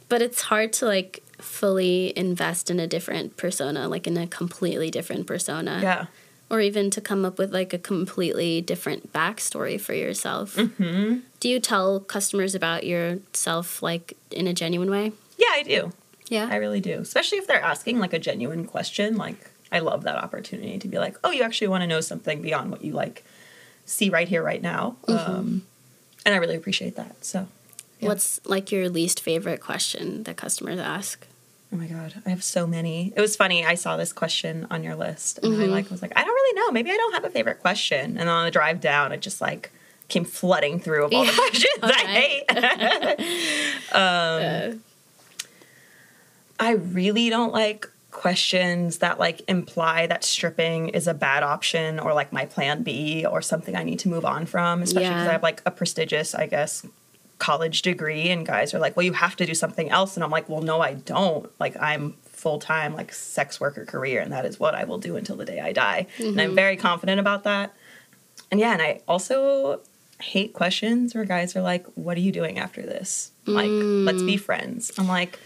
[0.08, 4.90] but it's hard to like fully invest in a different persona, like in a completely
[4.90, 6.06] different persona, yeah.
[6.50, 10.56] or even to come up with like a completely different backstory for yourself.
[10.56, 11.18] Mm-hmm.
[11.40, 15.12] Do you tell customers about yourself like in a genuine way?
[15.36, 15.92] Yeah, I do.
[16.28, 16.48] Yeah.
[16.50, 17.00] I really do.
[17.00, 19.16] Especially if they're asking like a genuine question.
[19.16, 22.40] Like I love that opportunity to be like, oh, you actually want to know something
[22.40, 23.24] beyond what you like
[23.84, 24.96] see right here, right now.
[25.08, 25.66] Um,
[26.24, 27.24] and I really appreciate that.
[27.24, 27.48] So,
[28.00, 28.08] yeah.
[28.08, 31.26] What's like your least favorite question that customers ask?
[31.72, 33.12] oh my god, I have so many.
[33.16, 33.64] It was funny.
[33.64, 36.60] I saw this question on your list, and I like was like, I don't really
[36.60, 36.70] know.
[36.70, 38.10] Maybe I don't have a favorite question.
[38.10, 39.72] And then on the drive down, it just like
[40.08, 42.44] came flooding through of all the questions Okay.
[42.48, 43.68] I hate.
[43.92, 44.72] Uh,
[46.58, 52.14] I really don't like questions that like imply that stripping is a bad option or
[52.14, 55.30] like my plan B or something I need to move on from, especially because Yeah.
[55.30, 56.86] I have like a prestigious, I guess,
[57.38, 60.30] college degree and guys are like, "Well, you have to do something else." And I'm
[60.30, 61.50] like, "Well, no, I don't.
[61.58, 65.36] Like I'm full-time like sex worker career and that is what I will do until
[65.36, 66.54] the day I die." And I'm mm-hmm.
[66.54, 67.74] very confident about that.
[68.50, 69.80] And yeah, and I also
[70.20, 74.36] hate questions where guys are like, "What are you doing after this?" Like, let's be
[74.36, 74.40] mm.
[74.40, 74.92] friends.
[74.96, 75.38] I'm like,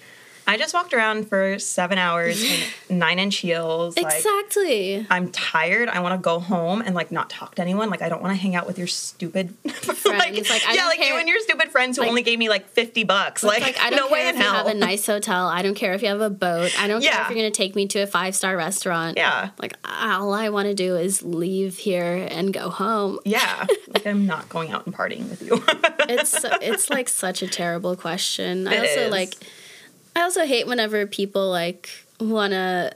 [0.48, 2.42] I just walked around for seven hours
[2.88, 3.96] in nine inch heels.
[3.96, 5.06] Like, exactly.
[5.10, 5.88] I'm tired.
[5.88, 7.90] I want to go home and like not talk to anyone.
[7.90, 10.48] Like I don't want to hang out with your stupid Friends.
[10.50, 12.68] Like, I yeah, like you and your stupid friends who Like- only gave me like
[12.68, 13.42] fifty bucks.
[13.42, 14.54] Like, like I don't no care way if in you hell.
[14.54, 15.48] have a nice hotel.
[15.48, 16.72] I don't care if you have a boat.
[16.78, 19.16] I don't care if you're going to take me to a five star restaurant.
[19.16, 23.18] yeah, Like all I want to do is leave here and go home.
[23.24, 23.66] yeah.
[23.88, 25.62] like I'm not going out and partying with you.
[26.08, 28.68] It's it's like such a terrible question.
[28.68, 29.10] I also is.
[29.10, 29.34] like
[30.16, 32.92] I also hate whenever people like want to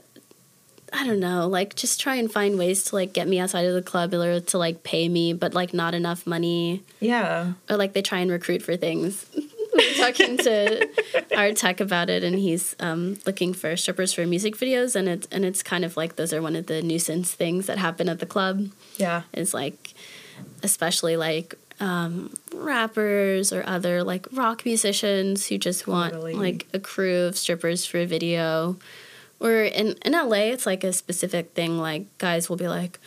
[0.93, 3.73] I don't know, like just try and find ways to like get me outside of
[3.73, 7.93] the club or to like pay me but like not enough money yeah, or like
[7.93, 9.25] they try and recruit for things.
[9.35, 10.89] we were talking to
[11.37, 15.27] our tech about it, and he's um, looking for strippers for music videos, and it's
[15.31, 18.19] and it's kind of like those are one of the nuisance things that happen at
[18.19, 18.67] the club.
[18.97, 19.93] yeah, Is like,
[20.61, 26.33] especially like um, rappers or other like rock musicians who just want Totally.
[26.35, 28.77] like a crew of strippers for a video.
[29.39, 31.77] Or in in LA, it's like a specific thing.
[31.77, 32.99] Like guys will be like.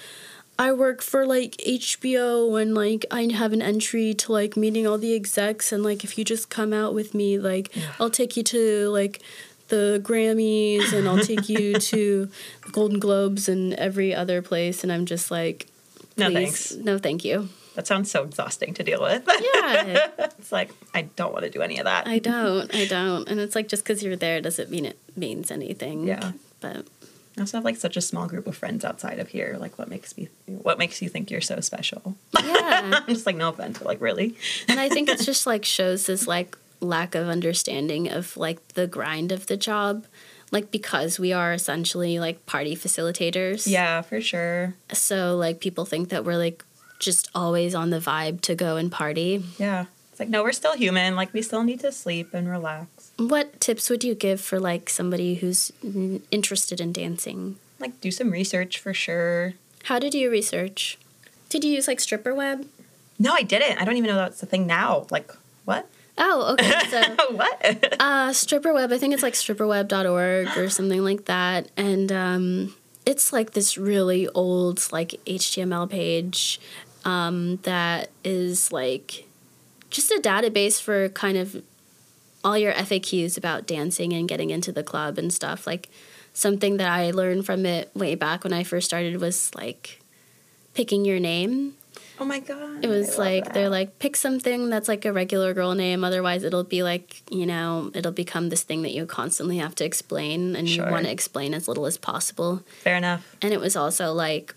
[0.56, 4.98] I work for like HBO and like I have an entry to like meeting all
[4.98, 8.44] the execs and like if you just come out with me like I'll take you
[8.44, 9.20] to like
[9.66, 12.28] the Grammys and I'll take you to
[12.66, 15.66] the Golden Globes and every other place and I'm just like
[16.16, 16.70] No, thanks.
[16.76, 17.48] no thank you.
[17.74, 19.24] That sounds so exhausting to deal with.
[19.26, 20.08] Yeah.
[20.18, 22.06] it's like I don't want to do any of that.
[22.06, 22.72] I don't.
[22.74, 23.28] I don't.
[23.28, 26.06] And it's like just cuz you're there doesn't mean it means anything.
[26.06, 26.32] Yeah.
[26.60, 26.86] But
[27.36, 29.56] I also have like such a small group of friends outside of here.
[29.58, 32.16] Like, what makes me, what makes you think you're so special?
[32.40, 33.02] yeah.
[33.06, 34.36] I'm just like, no offense, but like, really?
[34.68, 38.86] and I think it's just like shows this like lack of understanding of like the
[38.86, 40.06] grind of the job.
[40.52, 43.66] Like because we are essentially like party facilitators.
[43.66, 44.74] Yeah, for sure.
[44.92, 46.64] So like people think that we're like
[46.98, 49.44] just always on the vibe to go and party.
[49.58, 49.86] Yeah.
[50.10, 51.16] It's like, no, we're still human.
[51.16, 53.10] Like, we still need to sleep and relax.
[53.16, 57.56] What tips would you give for like somebody who's n- interested in dancing?
[57.80, 59.54] Like, do some research for sure.
[59.84, 60.98] How did you research?
[61.48, 62.66] Did you use like stripper web?
[63.18, 63.80] No, I didn't.
[63.80, 65.06] I don't even know that's a thing now.
[65.10, 65.30] Like,
[65.64, 65.88] what?
[66.16, 66.72] Oh, okay.
[66.90, 67.96] So what?
[68.00, 71.68] uh stripper web, I think it's like stripperweb.org or something like that.
[71.76, 76.60] And um it's like this really old like HTML page
[77.04, 79.26] um, that is like
[79.90, 81.62] just a database for kind of
[82.44, 85.66] all your FAQs about dancing and getting into the club and stuff.
[85.66, 85.88] Like
[86.32, 90.00] something that I learned from it way back when I first started was like
[90.74, 91.74] picking your name.
[92.20, 92.84] Oh my god.
[92.84, 96.04] It was like they're like pick something that's like a regular girl name.
[96.04, 99.84] Otherwise, it'll be like you know it'll become this thing that you constantly have to
[99.84, 100.84] explain, and Sure.
[100.86, 102.62] you want to explain as little as possible.
[102.82, 103.34] fair enough.
[103.42, 104.54] And it was also like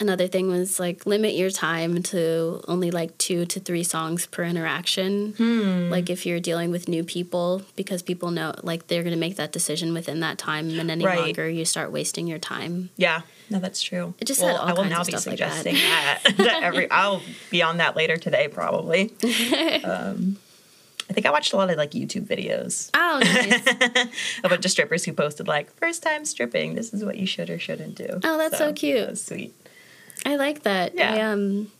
[0.00, 4.42] another thing was like limit your time to only like two to three songs per
[4.42, 5.34] interaction.
[5.36, 5.90] Hmm.
[5.90, 9.52] Like if you're dealing with new people, because people know like they're gonna make that
[9.52, 11.18] decision within that time, and any Right.
[11.20, 12.90] longer you start wasting your time.
[12.96, 13.20] Yeah.
[13.50, 14.14] No, that's true.
[14.18, 15.64] It just well, had all I will kinds now of be stuff like that.
[15.64, 16.36] that.
[16.38, 19.12] that every I'll be on that later today probably.
[19.84, 20.36] um,
[21.08, 24.08] I think I watched a lot of like YouTube videos Oh, nice.
[24.44, 26.76] a bunch of strippers who posted like first time stripping.
[26.76, 28.20] This is what you should or shouldn't do.
[28.22, 29.08] Oh, that's so cute.
[29.08, 29.52] That sweet.
[30.24, 30.94] I like that.
[30.94, 31.14] Yeah.
[31.14, 31.70] I um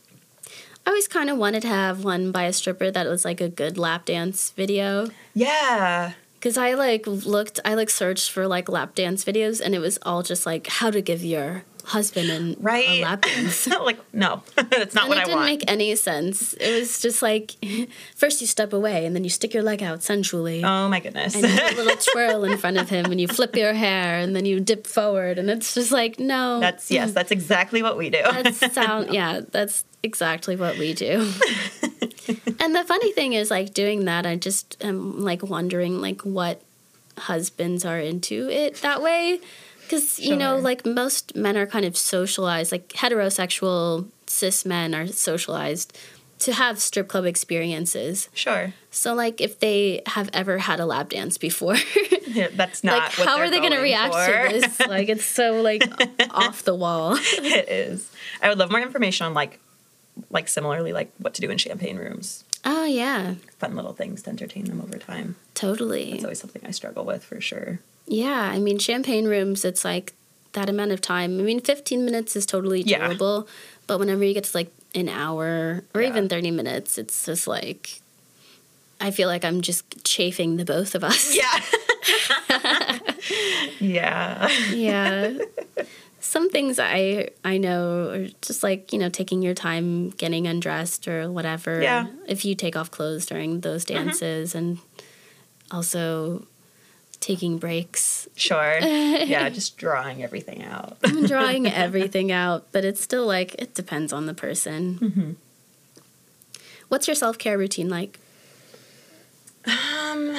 [0.85, 3.49] I always kind of wanted to have one by a stripper that was like a
[3.49, 5.07] good lap dance video.
[5.33, 6.13] Yeah.
[6.41, 9.99] Cause I like looked, I like searched for like lap dance videos, and it was
[10.01, 12.87] all just like how to give your husband and Right.
[12.87, 13.67] a lap dance.
[13.67, 16.53] like no, that's not and what it didn't make any sense.
[16.53, 17.55] It was just like
[18.15, 21.35] first you step away, and then you stick your leg out sensually, oh my goodness.
[21.35, 24.19] and you do a little twirl in front of him, and you flip your hair,
[24.19, 27.97] and then you dip forward, and it's just like no, that's yes, that's exactly what
[27.97, 28.21] we do.
[28.23, 31.31] That's sound yeah, that's exactly what we do.
[32.59, 36.61] and the funny thing is like doing that I just am like wondering like what
[37.17, 39.39] husbands are into it that way
[39.91, 45.07] cuz you know like most men are kind of socialized like heterosexual cis men are
[45.07, 45.89] socialized
[46.39, 48.27] to have strip club experiences.
[48.33, 48.73] sure.
[48.89, 51.75] So like if they have ever had a lap dance before
[52.27, 54.47] Yeah, That's not like what how they're they going to react for.
[54.47, 54.79] to this?
[54.95, 55.83] Like it's so like
[56.31, 57.15] off the wall.
[57.19, 58.09] it is.
[58.41, 59.59] I would love more information on like
[60.31, 62.43] like similarly like what to do in champagne rooms.
[62.65, 65.35] Oh yeah, Fun little things to entertain them over time.
[65.55, 66.13] totally.
[66.13, 67.79] It's always something I struggle with for sure.
[68.11, 70.13] Yeah, I mean, champagne rooms, it's like
[70.51, 71.39] that amount of time.
[71.39, 73.07] I mean, 15 minutes is totally Yeah.
[73.07, 73.47] doable,
[73.87, 76.09] but whenever you get to like an hour or Yeah.
[76.09, 78.01] even 30 minutes, it's just like,
[78.99, 81.33] I feel like I'm just chafing the both of us.
[81.35, 81.59] Yeah.
[83.79, 84.49] yeah.
[84.73, 85.37] yeah.
[86.19, 91.07] Some things I I know are just like, you know, taking your time getting undressed
[91.07, 91.81] or whatever.
[91.81, 92.05] Yeah.
[92.05, 92.17] Mm-hmm.
[92.27, 94.77] If you take off clothes during those dances and
[95.71, 96.45] also
[97.21, 98.27] taking breaks.
[98.35, 98.79] Sure.
[99.21, 100.97] Yeah, just drawing everything out.
[101.03, 104.97] I'm drawing everything out, but it's still like it depends on the person.
[104.99, 105.31] Mm-hmm.
[106.89, 108.19] What's your self care routine like?
[109.65, 110.35] Um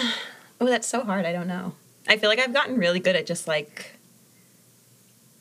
[0.61, 1.25] oh that's so hard.
[1.25, 1.75] I don't know.
[2.09, 3.97] I feel like I've gotten really good at just like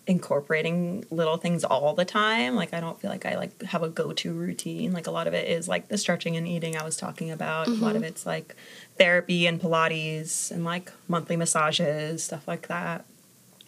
[0.08, 2.56] incorporating little things all the time.
[2.56, 4.93] Like I don't feel like I like have a go-to routine.
[4.93, 7.67] Like a lot of it is like the stretching and eating I was talking about.
[7.67, 8.56] A lot of it's like
[9.01, 13.05] therapy and pilates and like monthly massages, stuff like that.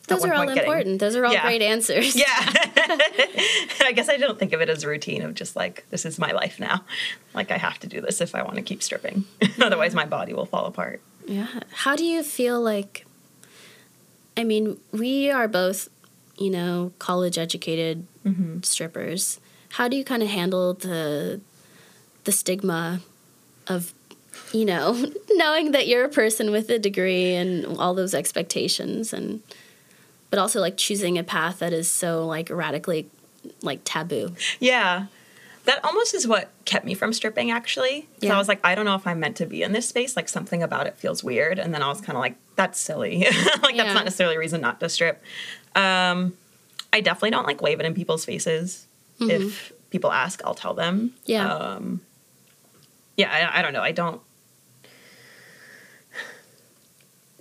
[0.08, 1.00] Those are all getting- important.
[1.00, 1.44] Those are all Yeah.
[1.44, 2.16] great answers.
[2.16, 2.26] Yeah.
[3.82, 6.20] I guess I don't think of it as a routine of just like, this is
[6.20, 6.84] my life now.
[7.34, 9.24] Like, I have to do this if I want to keep stripping.
[9.62, 11.02] Otherwise, my body will fall apart.
[11.26, 11.48] Yeah.
[11.72, 13.06] How do you feel like
[14.36, 15.90] I mean, we are both,
[16.38, 18.62] you know, college educated Mm-hmm.
[18.64, 19.40] strippers.
[19.72, 21.42] How do you kind of handle the
[22.24, 23.02] the stigma
[23.68, 23.94] of
[24.52, 24.94] you know,
[25.32, 29.42] knowing that you're a person with a degree and all those expectations and
[30.30, 33.08] but also like choosing a path that is so like radically
[33.62, 34.36] like taboo.
[34.60, 35.06] Yeah.
[35.66, 38.02] That almost is what kept me from stripping, actually.
[38.02, 38.36] 'Cause Yeah.
[38.36, 40.16] I was like, I don't know if I'm meant to be in this space.
[40.18, 41.58] Like, something about it feels weird.
[41.58, 43.20] And then I was kind of like, that's silly.
[43.62, 43.84] like, Yeah.
[43.84, 45.24] that's not necessarily a reason not to strip.
[45.76, 46.34] Um,
[46.92, 48.88] I definitely don't like wave it in people's faces.
[49.22, 51.14] If people ask, I'll tell them.
[51.26, 51.48] Yeah.
[51.54, 52.02] Um,
[53.18, 53.82] yeah, I, I don't know.
[53.82, 54.22] I don't.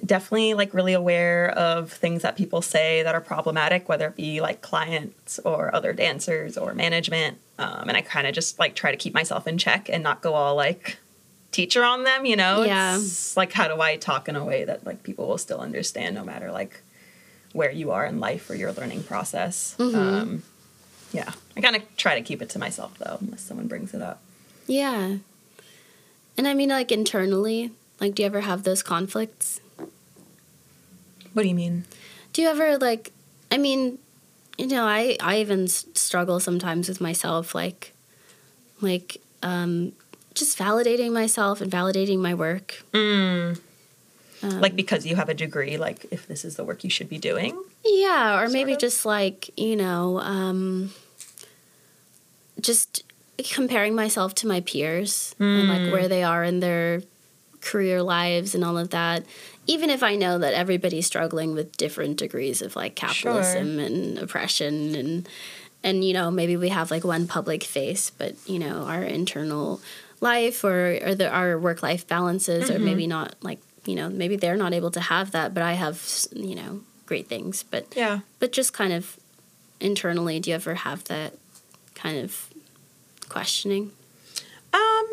[0.05, 4.41] Definitely like really aware of things that people say that are problematic, whether it be
[4.41, 7.39] like clients or other dancers or management.
[7.57, 10.21] Um, and I kind of just like try to keep myself in check and not
[10.21, 10.99] go all like
[11.53, 12.65] teacher on them, you know?
[12.65, 12.97] Yeah.
[12.97, 16.17] It's like, how do I talk in a way that like people will still understand
[16.17, 16.83] no matter like
[17.53, 19.77] where you are in life or your learning process?
[19.79, 20.43] Um,
[21.13, 21.31] yeah.
[21.57, 24.21] I kind of try to keep it to myself though, unless someone brings it up.
[24.67, 25.19] Yeah.
[26.37, 27.71] And I mean like internally,
[28.01, 29.61] like do you ever have those conflicts?
[31.33, 31.85] What do you mean?
[32.33, 33.13] Do you ever like?
[33.51, 33.99] I mean,
[34.59, 37.93] you know, I I even s- struggle sometimes with myself, like,
[38.81, 39.93] like um,
[40.35, 42.83] just validating myself and validating my work.
[42.95, 47.09] Um, like because you have a degree, like if this is the work you should
[47.09, 47.63] be doing?
[47.85, 48.79] Yeah, or maybe of.
[48.79, 50.91] just like, you know, um,
[52.61, 53.05] just
[53.39, 55.91] comparing myself to my peers and like hmm.
[55.91, 57.03] where they are in their
[57.61, 59.25] career lives and all of that.
[59.67, 64.95] Even if I know that everybody's struggling with different degrees of like capitalism and oppression
[64.95, 65.29] and
[65.85, 69.81] and you know, maybe we have like one public face, but you know, our internal
[70.21, 73.11] life or or the, our work life balances or maybe mm-hmm.
[73.11, 76.55] not like, you know, maybe they're not able to have that, but I have, you
[76.55, 78.21] know, great things, but Yeah.
[78.39, 79.17] but just kind of
[79.81, 81.35] internally, do you ever have that
[81.95, 82.52] kind of
[83.33, 83.91] questioning?
[84.73, 85.07] Um,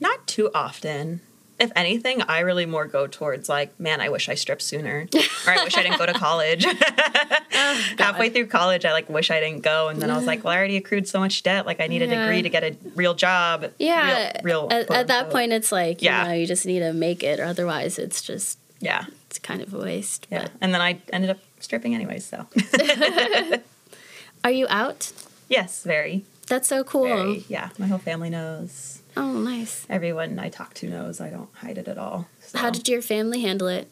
[0.00, 1.20] not too often.
[1.58, 5.08] If anything, I really more go towards like, man, I wish I stripped sooner,
[5.46, 6.64] or I wish I didn't go to college.
[7.98, 10.52] Halfway through college, I like wish I didn't go, and then I was like, well,
[10.52, 11.66] I already accrued so much debt.
[11.66, 13.72] Like, I need a degree to get a real job.
[13.78, 14.68] Yeah, real.
[14.68, 16.22] real at, at that point, it's like Yeah.
[16.22, 19.60] you know, you just need to make it, or otherwise, it's just yeah, it's kind
[19.60, 20.28] of a waste.
[20.30, 20.46] yeah.
[20.60, 22.24] And then I ended up stripping anyways.
[22.24, 22.46] So
[24.44, 25.12] are you out?
[25.48, 27.04] yes, very, That's so cool.
[27.04, 27.44] very.
[27.48, 29.02] Yeah, my whole family knows.
[29.16, 29.84] Oh, nice.
[29.90, 31.20] Everyone I talk to knows.
[31.20, 32.28] I don't hide it at all.
[32.40, 32.58] So.
[32.58, 33.90] How did your family handle it?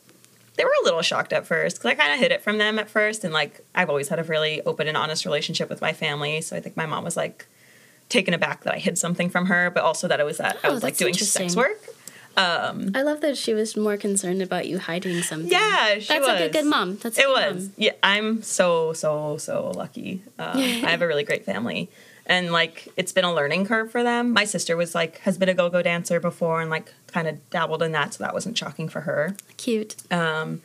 [0.56, 2.78] they were a little shocked at first because I kind of hid it from them
[2.78, 5.92] at first, and like I've always had a really open and honest relationship with my
[5.92, 6.40] family.
[6.40, 7.46] So I think my mom was like
[8.08, 10.68] taken aback that I hid something from her, but also that it was that I
[10.68, 11.78] Oh, was like doing sex work.
[12.38, 15.50] Um, I love that she was more concerned about you hiding something.
[15.50, 16.28] yeah, she that's was.
[16.28, 16.96] like a good mom.
[16.96, 17.64] That's a It was.
[17.64, 17.72] mom.
[17.76, 20.22] Yeah, I'm so so so lucky.
[20.38, 21.90] Um, I have a really great family,
[22.26, 24.32] and like it's been a learning curve for them.
[24.32, 27.50] My sister was like has been a go go dancer before and like kind of
[27.50, 29.36] dabbled in that, so that wasn't shocking for her.
[29.56, 29.96] Cute.
[30.12, 30.60] Um,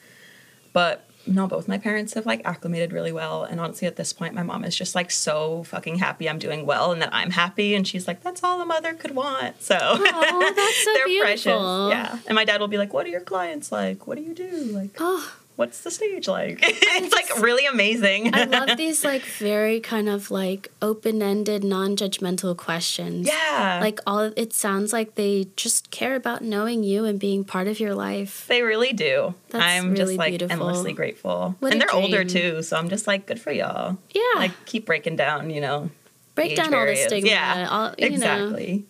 [0.74, 3.44] but no, both my parents have like acclimated really well.
[3.44, 6.66] And honestly, at this point, my mom is just like so fucking happy I'm doing
[6.66, 7.76] well and that I'm happy.
[7.76, 9.62] And she's like, that's all a mother could want.
[9.62, 11.90] So Oh, that's so they're beautiful.
[11.92, 11.92] precious.
[12.24, 12.28] Yeah.
[12.28, 14.08] And my dad will be like, what are your clients like?
[14.08, 14.50] What do you do?
[14.74, 16.60] Like, Oh, what's the stage like?
[16.64, 18.34] it's like really amazing.
[18.34, 23.28] I love these like very kind of like open-ended, non-judgmental questions.
[23.28, 23.80] yeah.
[23.82, 27.80] Like all it sounds like they just care about knowing you and being part of
[27.80, 28.46] your life.
[28.48, 29.34] they really do.
[29.50, 30.54] That's I'm really just like beautiful.
[30.54, 31.56] endlessly grateful.
[31.60, 32.64] What and they're older too.
[32.64, 33.98] So I'm just like, good for y'all.
[34.14, 34.22] Yeah.
[34.36, 35.90] Like, keep breaking down, you know,
[36.34, 37.30] Break down all the stigma.
[37.30, 37.68] Yeah.
[37.70, 38.16] all- you know.
[38.16, 38.86] exactly.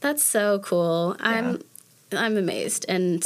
[0.00, 1.16] That's so cool.
[1.20, 1.62] I'm
[2.12, 3.22] I'm amazed and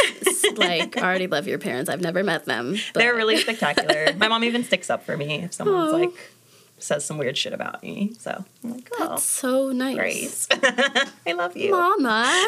[0.56, 1.90] like I already love your parents.
[1.90, 2.76] I've never met them.
[2.94, 4.08] But They're really spectacular.
[4.16, 6.32] My mom even sticks up for me if someone's like
[6.78, 8.14] says some weird shit about me.
[8.18, 9.96] So I'm like, oh, That's so nice.
[9.96, 10.48] Grace,
[11.26, 11.72] I love you.
[11.72, 12.24] Mama.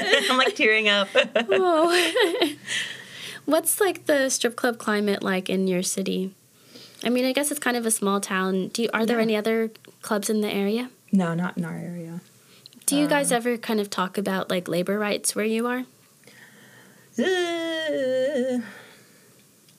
[0.00, 1.08] Yeah, I'm like tearing up.
[1.14, 2.54] Oh.
[3.46, 6.32] What's like the strip club climate like in your city?
[7.02, 8.68] I mean, I guess it's kind of a small town.
[8.68, 9.22] Do you, are there Yeah.
[9.24, 9.70] any other
[10.02, 10.90] clubs in the area?
[11.12, 12.20] no, not in our area.
[12.86, 15.84] Do you guys Um, ever kind of talk about like labor rights where you are?
[17.18, 18.60] Uh,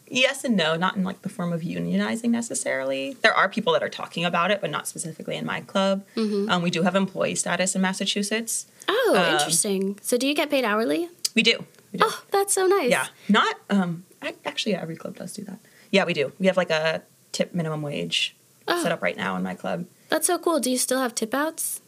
[0.08, 3.16] yes and no, not in like the form of unionizing necessarily.
[3.22, 6.04] There are people that are talking about it, but not specifically in my club.
[6.16, 6.50] Mm-hmm.
[6.50, 8.66] Um, we do have employee status in Massachusetts.
[8.88, 10.00] Oh, Um, interesting.
[10.02, 11.10] So do you get paid hourly?
[11.36, 11.66] We do.
[11.92, 12.06] We do.
[12.08, 12.90] Oh, that's so nice.
[12.90, 14.06] Yeah, not um.
[14.22, 15.60] I, actually, yeah, every club does do that.
[15.92, 16.32] Yeah, we do.
[16.40, 18.36] We have like a tip minimum wage
[18.68, 18.82] Oh.
[18.82, 19.86] set up right now in my club.
[20.10, 20.60] That's so cool.
[20.60, 21.82] Do you still have tip outs?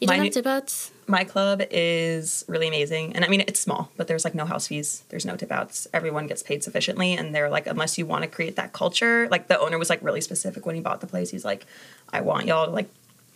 [0.00, 0.90] You My don't new- have tip outs?
[1.06, 4.66] My club is really amazing, and I mean it's small, but there's like no house
[4.66, 5.04] fees.
[5.08, 5.86] There's no tip outs.
[5.94, 9.46] Everyone gets paid sufficiently, and they're like, unless you want to create that culture, like
[9.48, 11.30] the owner was like really specific when he bought the place.
[11.30, 11.64] He's like,
[12.12, 12.88] I want y'all to like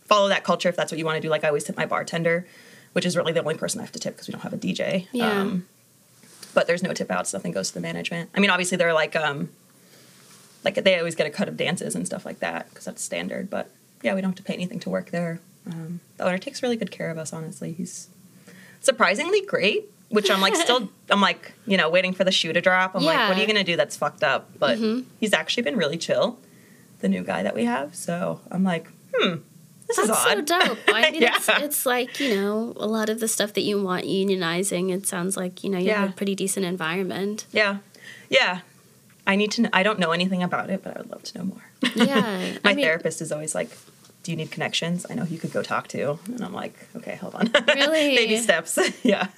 [0.04, 1.28] follow that culture if that's what you want to do.
[1.28, 2.46] Like I always tip my bartender,
[2.92, 4.58] which is really the only person I have to tip because we don't have a
[4.58, 5.06] DJ.
[5.12, 5.40] Yeah.
[5.40, 5.66] Um,
[6.52, 7.32] but there's no tip outs.
[7.32, 8.30] Nothing goes to the management.
[8.34, 9.48] I mean, obviously they're like um,
[10.64, 13.48] like they always get a cut of dances and stuff like that because that's standard.
[13.48, 13.70] But
[14.02, 15.38] yeah, we don't have to pay anything to work there.
[15.66, 17.32] Um, the owner takes really good care of us.
[17.32, 18.08] Honestly, he's
[18.80, 19.90] surprisingly great.
[20.08, 22.96] Which I'm like still I'm like you know waiting for the shoe to drop.
[22.96, 24.50] I'm like, what are you gonna do that's fucked up?
[24.58, 25.04] But Mhm.
[25.20, 26.38] he's actually been really chill,
[27.00, 27.94] the new guy that we have.
[27.94, 29.36] So I'm like, hmm,
[29.86, 30.78] this That's is so dope.
[30.88, 31.60] I mean, it's, Yeah.
[31.60, 35.36] it's like, you know, a lot of the stuff that you want unionizing, it sounds
[35.36, 37.46] like, you know, you have a pretty decent environment.
[37.52, 37.78] Yeah,
[38.28, 38.60] yeah.
[39.28, 39.62] I need to.
[39.62, 41.64] Kn- I don't know anything about it, but I would love to know more.
[41.94, 42.20] Yeah.
[42.64, 43.70] My I mean, therapist is always like,
[44.22, 45.06] "Do you need connections?
[45.08, 48.14] I know who you could go talk to." And I'm like, "Okay, hold on." Really?
[48.16, 48.78] Baby steps.
[49.02, 49.28] yeah.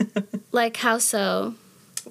[0.53, 1.55] Like, how so?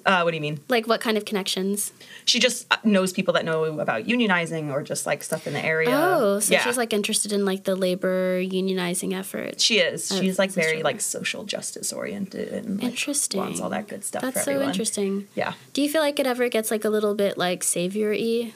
[0.06, 0.58] Uh, what do you mean?
[0.68, 1.92] Like, what kind of connections?
[2.24, 5.64] She just uh, knows people that know about unionizing or just like stuff in the
[5.64, 5.90] area.
[5.92, 6.60] Oh, so yeah.
[6.62, 9.60] she's like interested in like the labor unionizing effort.
[9.60, 10.08] She is.
[10.08, 13.40] She's like very like social justice oriented and like, Interesting.
[13.40, 14.70] wants all that good stuff That's for so everyone.
[14.70, 15.28] interesting.
[15.34, 15.52] Yeah.
[15.74, 18.54] Do you feel like it ever gets like a little bit like savior y?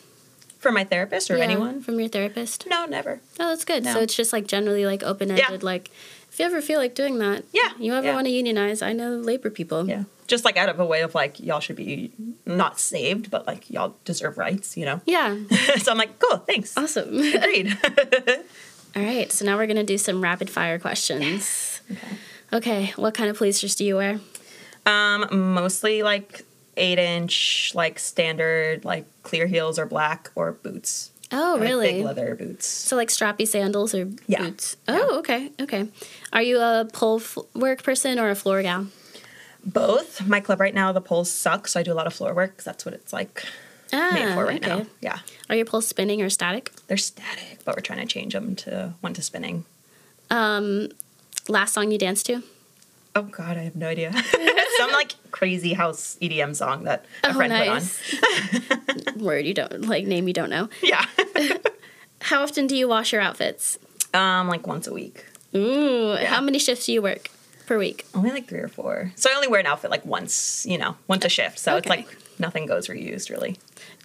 [0.58, 1.80] For my therapist or anyone?
[1.82, 2.66] From your therapist?
[2.66, 3.20] No, never.
[3.38, 3.84] Oh, that's good.
[3.84, 5.46] So it's just like generally like open ended.
[5.50, 5.58] Yeah.
[5.60, 5.90] Like,
[6.32, 8.14] if you ever feel like doing that, Yeah, you ever yeah.
[8.14, 9.88] want to unionize, I know labor people.
[9.88, 10.04] Yeah.
[10.26, 12.10] just like out of a way of like y'all should be
[12.46, 15.00] not saved, but like y'all deserve rights, you know.
[15.06, 15.36] Yeah.
[15.78, 16.76] so I'm like, cool, thanks.
[16.76, 17.18] Awesome.
[17.34, 17.76] Agreed.
[18.96, 19.30] All right.
[19.30, 21.80] So now we're going to do some rapid fire questions.
[21.92, 22.06] okay.
[22.52, 22.92] Okay.
[22.96, 24.20] What kind of pleasers do you wear?
[24.86, 26.44] Um, mostly like
[26.76, 31.10] eight inch, like standard, like clear heels or black or boots.
[31.32, 31.92] Oh, Like really?
[31.94, 32.66] big leather boots.
[32.66, 34.42] So like strappy sandals or Yeah.
[34.44, 34.76] boots?
[34.86, 35.50] Oh, okay.
[35.60, 35.88] Okay.
[36.32, 38.86] Are you a pole f- work person or a floor gal?
[39.64, 40.24] Both.
[40.26, 42.56] My club right now, the poles suck, so I do a lot of floor work
[42.56, 43.42] 'cause that's what it's like
[43.92, 44.76] Ah, made for right okay.
[44.82, 44.86] now.
[45.00, 45.18] Yeah.
[45.50, 46.70] Are your poles spinning or static?
[46.86, 49.64] They're static, but we're trying to change them to one to spinning.
[50.30, 50.88] Um,
[51.48, 52.42] last song you danced to?
[53.16, 54.12] Oh God, I have no idea.
[54.78, 58.00] Some like crazy house EDM song that a Oh, friend nice.
[58.10, 59.18] Put on.
[59.24, 60.68] Word you don't like name you don't know.
[60.82, 61.04] Yeah.
[62.20, 63.78] How often do you wash your outfits?
[64.14, 65.24] um, like once a week.
[65.54, 66.26] Ooh, Yeah.
[66.26, 67.30] how many shifts do you work
[67.66, 68.04] per week?
[68.14, 69.12] Only like three or four.
[69.16, 71.58] So I only wear an outfit like once, you know, once a shift.
[71.58, 72.06] So it's like
[72.38, 73.56] nothing goes reused really.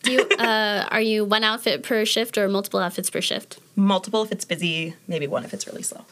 [0.04, 3.60] Do you uh, are you one outfit per shift or multiple outfits per shift?
[3.76, 6.06] Multiple if it's busy, maybe one if it's really slow.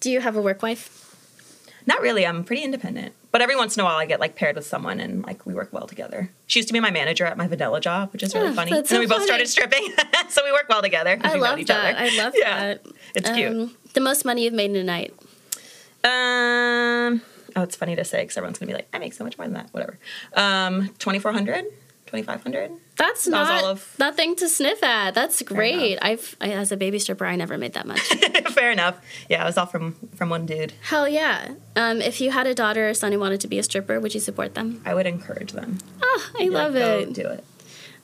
[0.00, 1.13] Do you have a work wife?
[1.86, 2.26] Not really.
[2.26, 3.14] I'm pretty independent.
[3.30, 5.54] But every once in a while, I get like paired with someone and like we
[5.54, 6.30] work well together.
[6.46, 8.72] She used to be my manager at my vanilla job, which is really Yeah, funny.
[8.72, 9.92] and then we so both started stripping,
[10.28, 11.18] so we work well together.
[11.22, 11.96] I love each that.
[11.96, 12.04] other.
[12.04, 12.58] I love Yeah.
[12.74, 12.86] that.
[13.14, 13.50] It's cute.
[13.52, 15.12] Um, the most money you've made in a night.
[16.04, 17.22] Um,
[17.56, 19.46] oh, it's funny to say because everyone's gonna be like, I make so much more
[19.46, 19.68] than that.
[19.72, 19.98] Whatever.
[20.34, 21.64] Um, 2400
[22.06, 25.14] 2500 That's That not all of- nothing to sniff at.
[25.14, 25.98] That's great.
[26.02, 28.00] I've I, as a baby stripper, I never made that much.
[28.52, 28.96] Fair enough.
[29.28, 30.72] Yeah, it was all from from one dude.
[30.82, 31.54] Hell yeah!
[31.76, 34.14] Um, if you had a daughter or son who wanted to be a stripper, would
[34.14, 34.80] you support them?
[34.84, 35.78] I would encourage them.
[36.02, 37.12] Oh, I Be love like, Go it.
[37.14, 37.44] do it.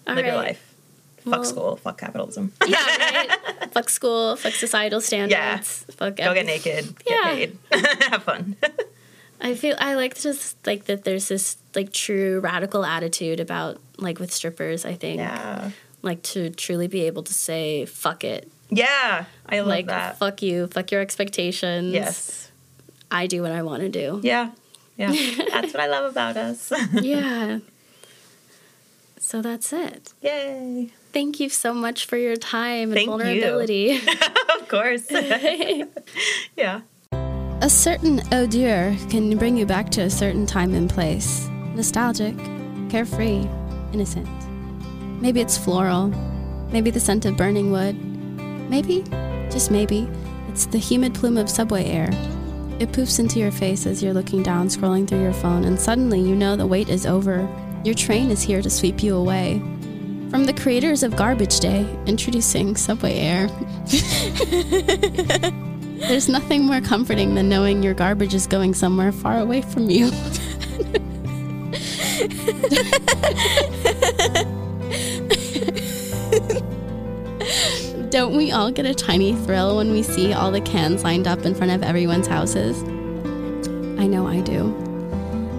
[0.07, 0.45] All Live your right.
[0.49, 0.67] life.
[1.25, 1.77] Well- fuck school.
[1.77, 2.53] Fuck capitalism.
[2.67, 3.71] Yeah, right.
[3.73, 4.37] fuck school.
[4.37, 5.33] Fuck societal standards.
[5.89, 5.95] yeah.
[5.95, 6.19] Fuck.
[6.19, 6.25] It.
[6.25, 6.99] Go get naked.
[7.05, 7.35] Get Yeah.
[7.35, 7.59] paid.
[8.11, 8.57] Have fun.
[9.41, 11.05] I feel I like just like that.
[11.05, 14.84] There's this like true radical attitude about like with strippers.
[14.84, 15.70] I think yeah.
[16.03, 18.51] like to truly be able to say fuck it.
[18.70, 19.24] Yeah.
[19.47, 20.18] I love like that.
[20.18, 20.66] fuck you.
[20.68, 21.93] Fuck your expectations.
[21.93, 22.51] Yes.
[23.11, 24.20] I do what I want to do.
[24.22, 24.51] Yeah.
[24.97, 25.11] Yeah.
[25.51, 26.72] That's what I love about us.
[26.93, 27.61] yeah.
[29.18, 30.12] So that's it.
[30.22, 30.91] Yay.
[31.12, 33.16] Thank you so much for your time and Thank you.
[33.16, 33.97] vulnerability.
[34.61, 35.09] of course.
[36.57, 36.80] yeah.
[37.63, 41.49] A certain odeur can bring you back to a certain time and place.
[41.75, 42.37] Nostalgic,
[42.89, 43.47] carefree,
[43.93, 44.29] innocent.
[45.21, 46.09] Maybe it's floral.
[46.73, 47.97] Maybe the scent of burning wood.
[48.71, 49.03] Maybe,
[49.51, 50.09] just maybe,
[50.49, 52.09] it's the humid plume of subway air.
[52.79, 56.19] It poofs into your face as you're looking down, scrolling through your phone, and suddenly
[56.19, 57.47] you know the wait is over.
[57.85, 59.59] Your train is here to sweep you away.
[60.31, 63.51] From the creators of Garbage Day, introducing Subway Air.
[66.01, 70.11] There's nothing more comforting than knowing your garbage is going somewhere far away from you.
[78.11, 81.45] Don't we all get a tiny thrill when we see all the cans lined up
[81.45, 82.83] in front of everyone's houses?
[84.01, 84.75] I know I do.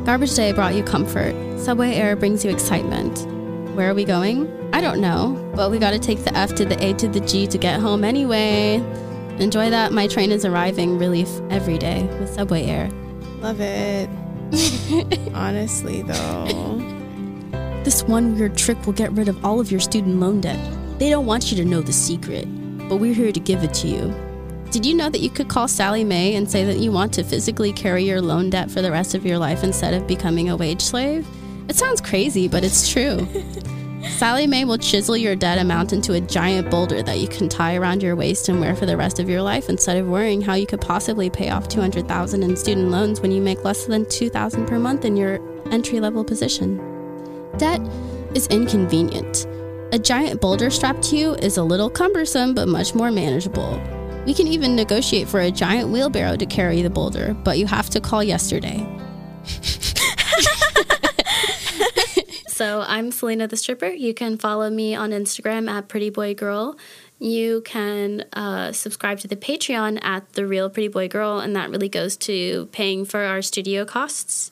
[0.06, 1.34] Garbage Day brought you comfort.
[1.60, 3.26] Subway Air brings you excitement.
[3.76, 4.52] Where are we going?
[4.74, 7.48] I don't know, but we gotta take the F to the A to the G
[7.48, 8.84] to get home anyway.
[9.42, 12.92] Enjoy that my train is arriving relief every day with Subway Air.
[13.40, 14.08] Love it.
[15.34, 16.78] Honestly, though.
[17.84, 20.60] This one weird trick will get rid of all of your student loan debt.
[21.00, 22.46] They don't want you to know the secret,
[22.88, 24.14] but we're here to give it to you.
[24.70, 27.24] Did you know that you could call Sallie Mae and say that you want to
[27.24, 30.56] physically carry your loan debt for the rest of your life instead of becoming a
[30.56, 31.28] wage slave?
[31.68, 33.28] It sounds crazy, but it's true.
[34.10, 37.76] Sallie Mae will chisel your debt amount into a giant boulder that you can tie
[37.76, 40.56] around your waist and wear for the rest of your life instead of worrying how
[40.56, 44.66] you could possibly pay off 200,000 in student loans when you make less than 2,000
[44.66, 45.40] per month in your
[45.72, 46.78] entry-level position.
[47.58, 47.82] Debt
[48.34, 49.46] is inconvenient.
[49.92, 53.80] A giant boulder strapped to you is a little cumbersome but much more manageable.
[54.26, 57.90] We can even negotiate for a giant wheelbarrow to carry the boulder, but you have
[57.92, 58.88] to call yesterday.
[62.62, 63.88] so I'm Selena the Stripper.
[63.88, 66.78] You can follow me on Instagram at Pretty Boy Girl.
[67.18, 71.72] You can uh, subscribe to the Patreon at The Real Pretty Boy Girl, and that
[71.72, 74.52] really goes to paying for our studio costs.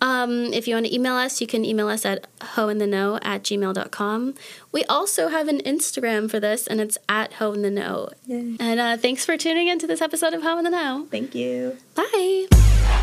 [0.00, 4.34] Um, if you want to email us, you can email us at hointheknow at gmail.com.
[4.70, 8.10] We also have an Instagram for this, and it's at ho in the know.
[8.28, 8.54] Yay.
[8.60, 11.08] And uh, thanks for tuning into this episode of Ho in the Know.
[11.10, 11.76] Thank you.
[11.96, 12.46] Bye.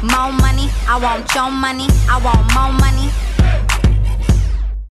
[0.01, 3.34] More money, I want your money, I want more money.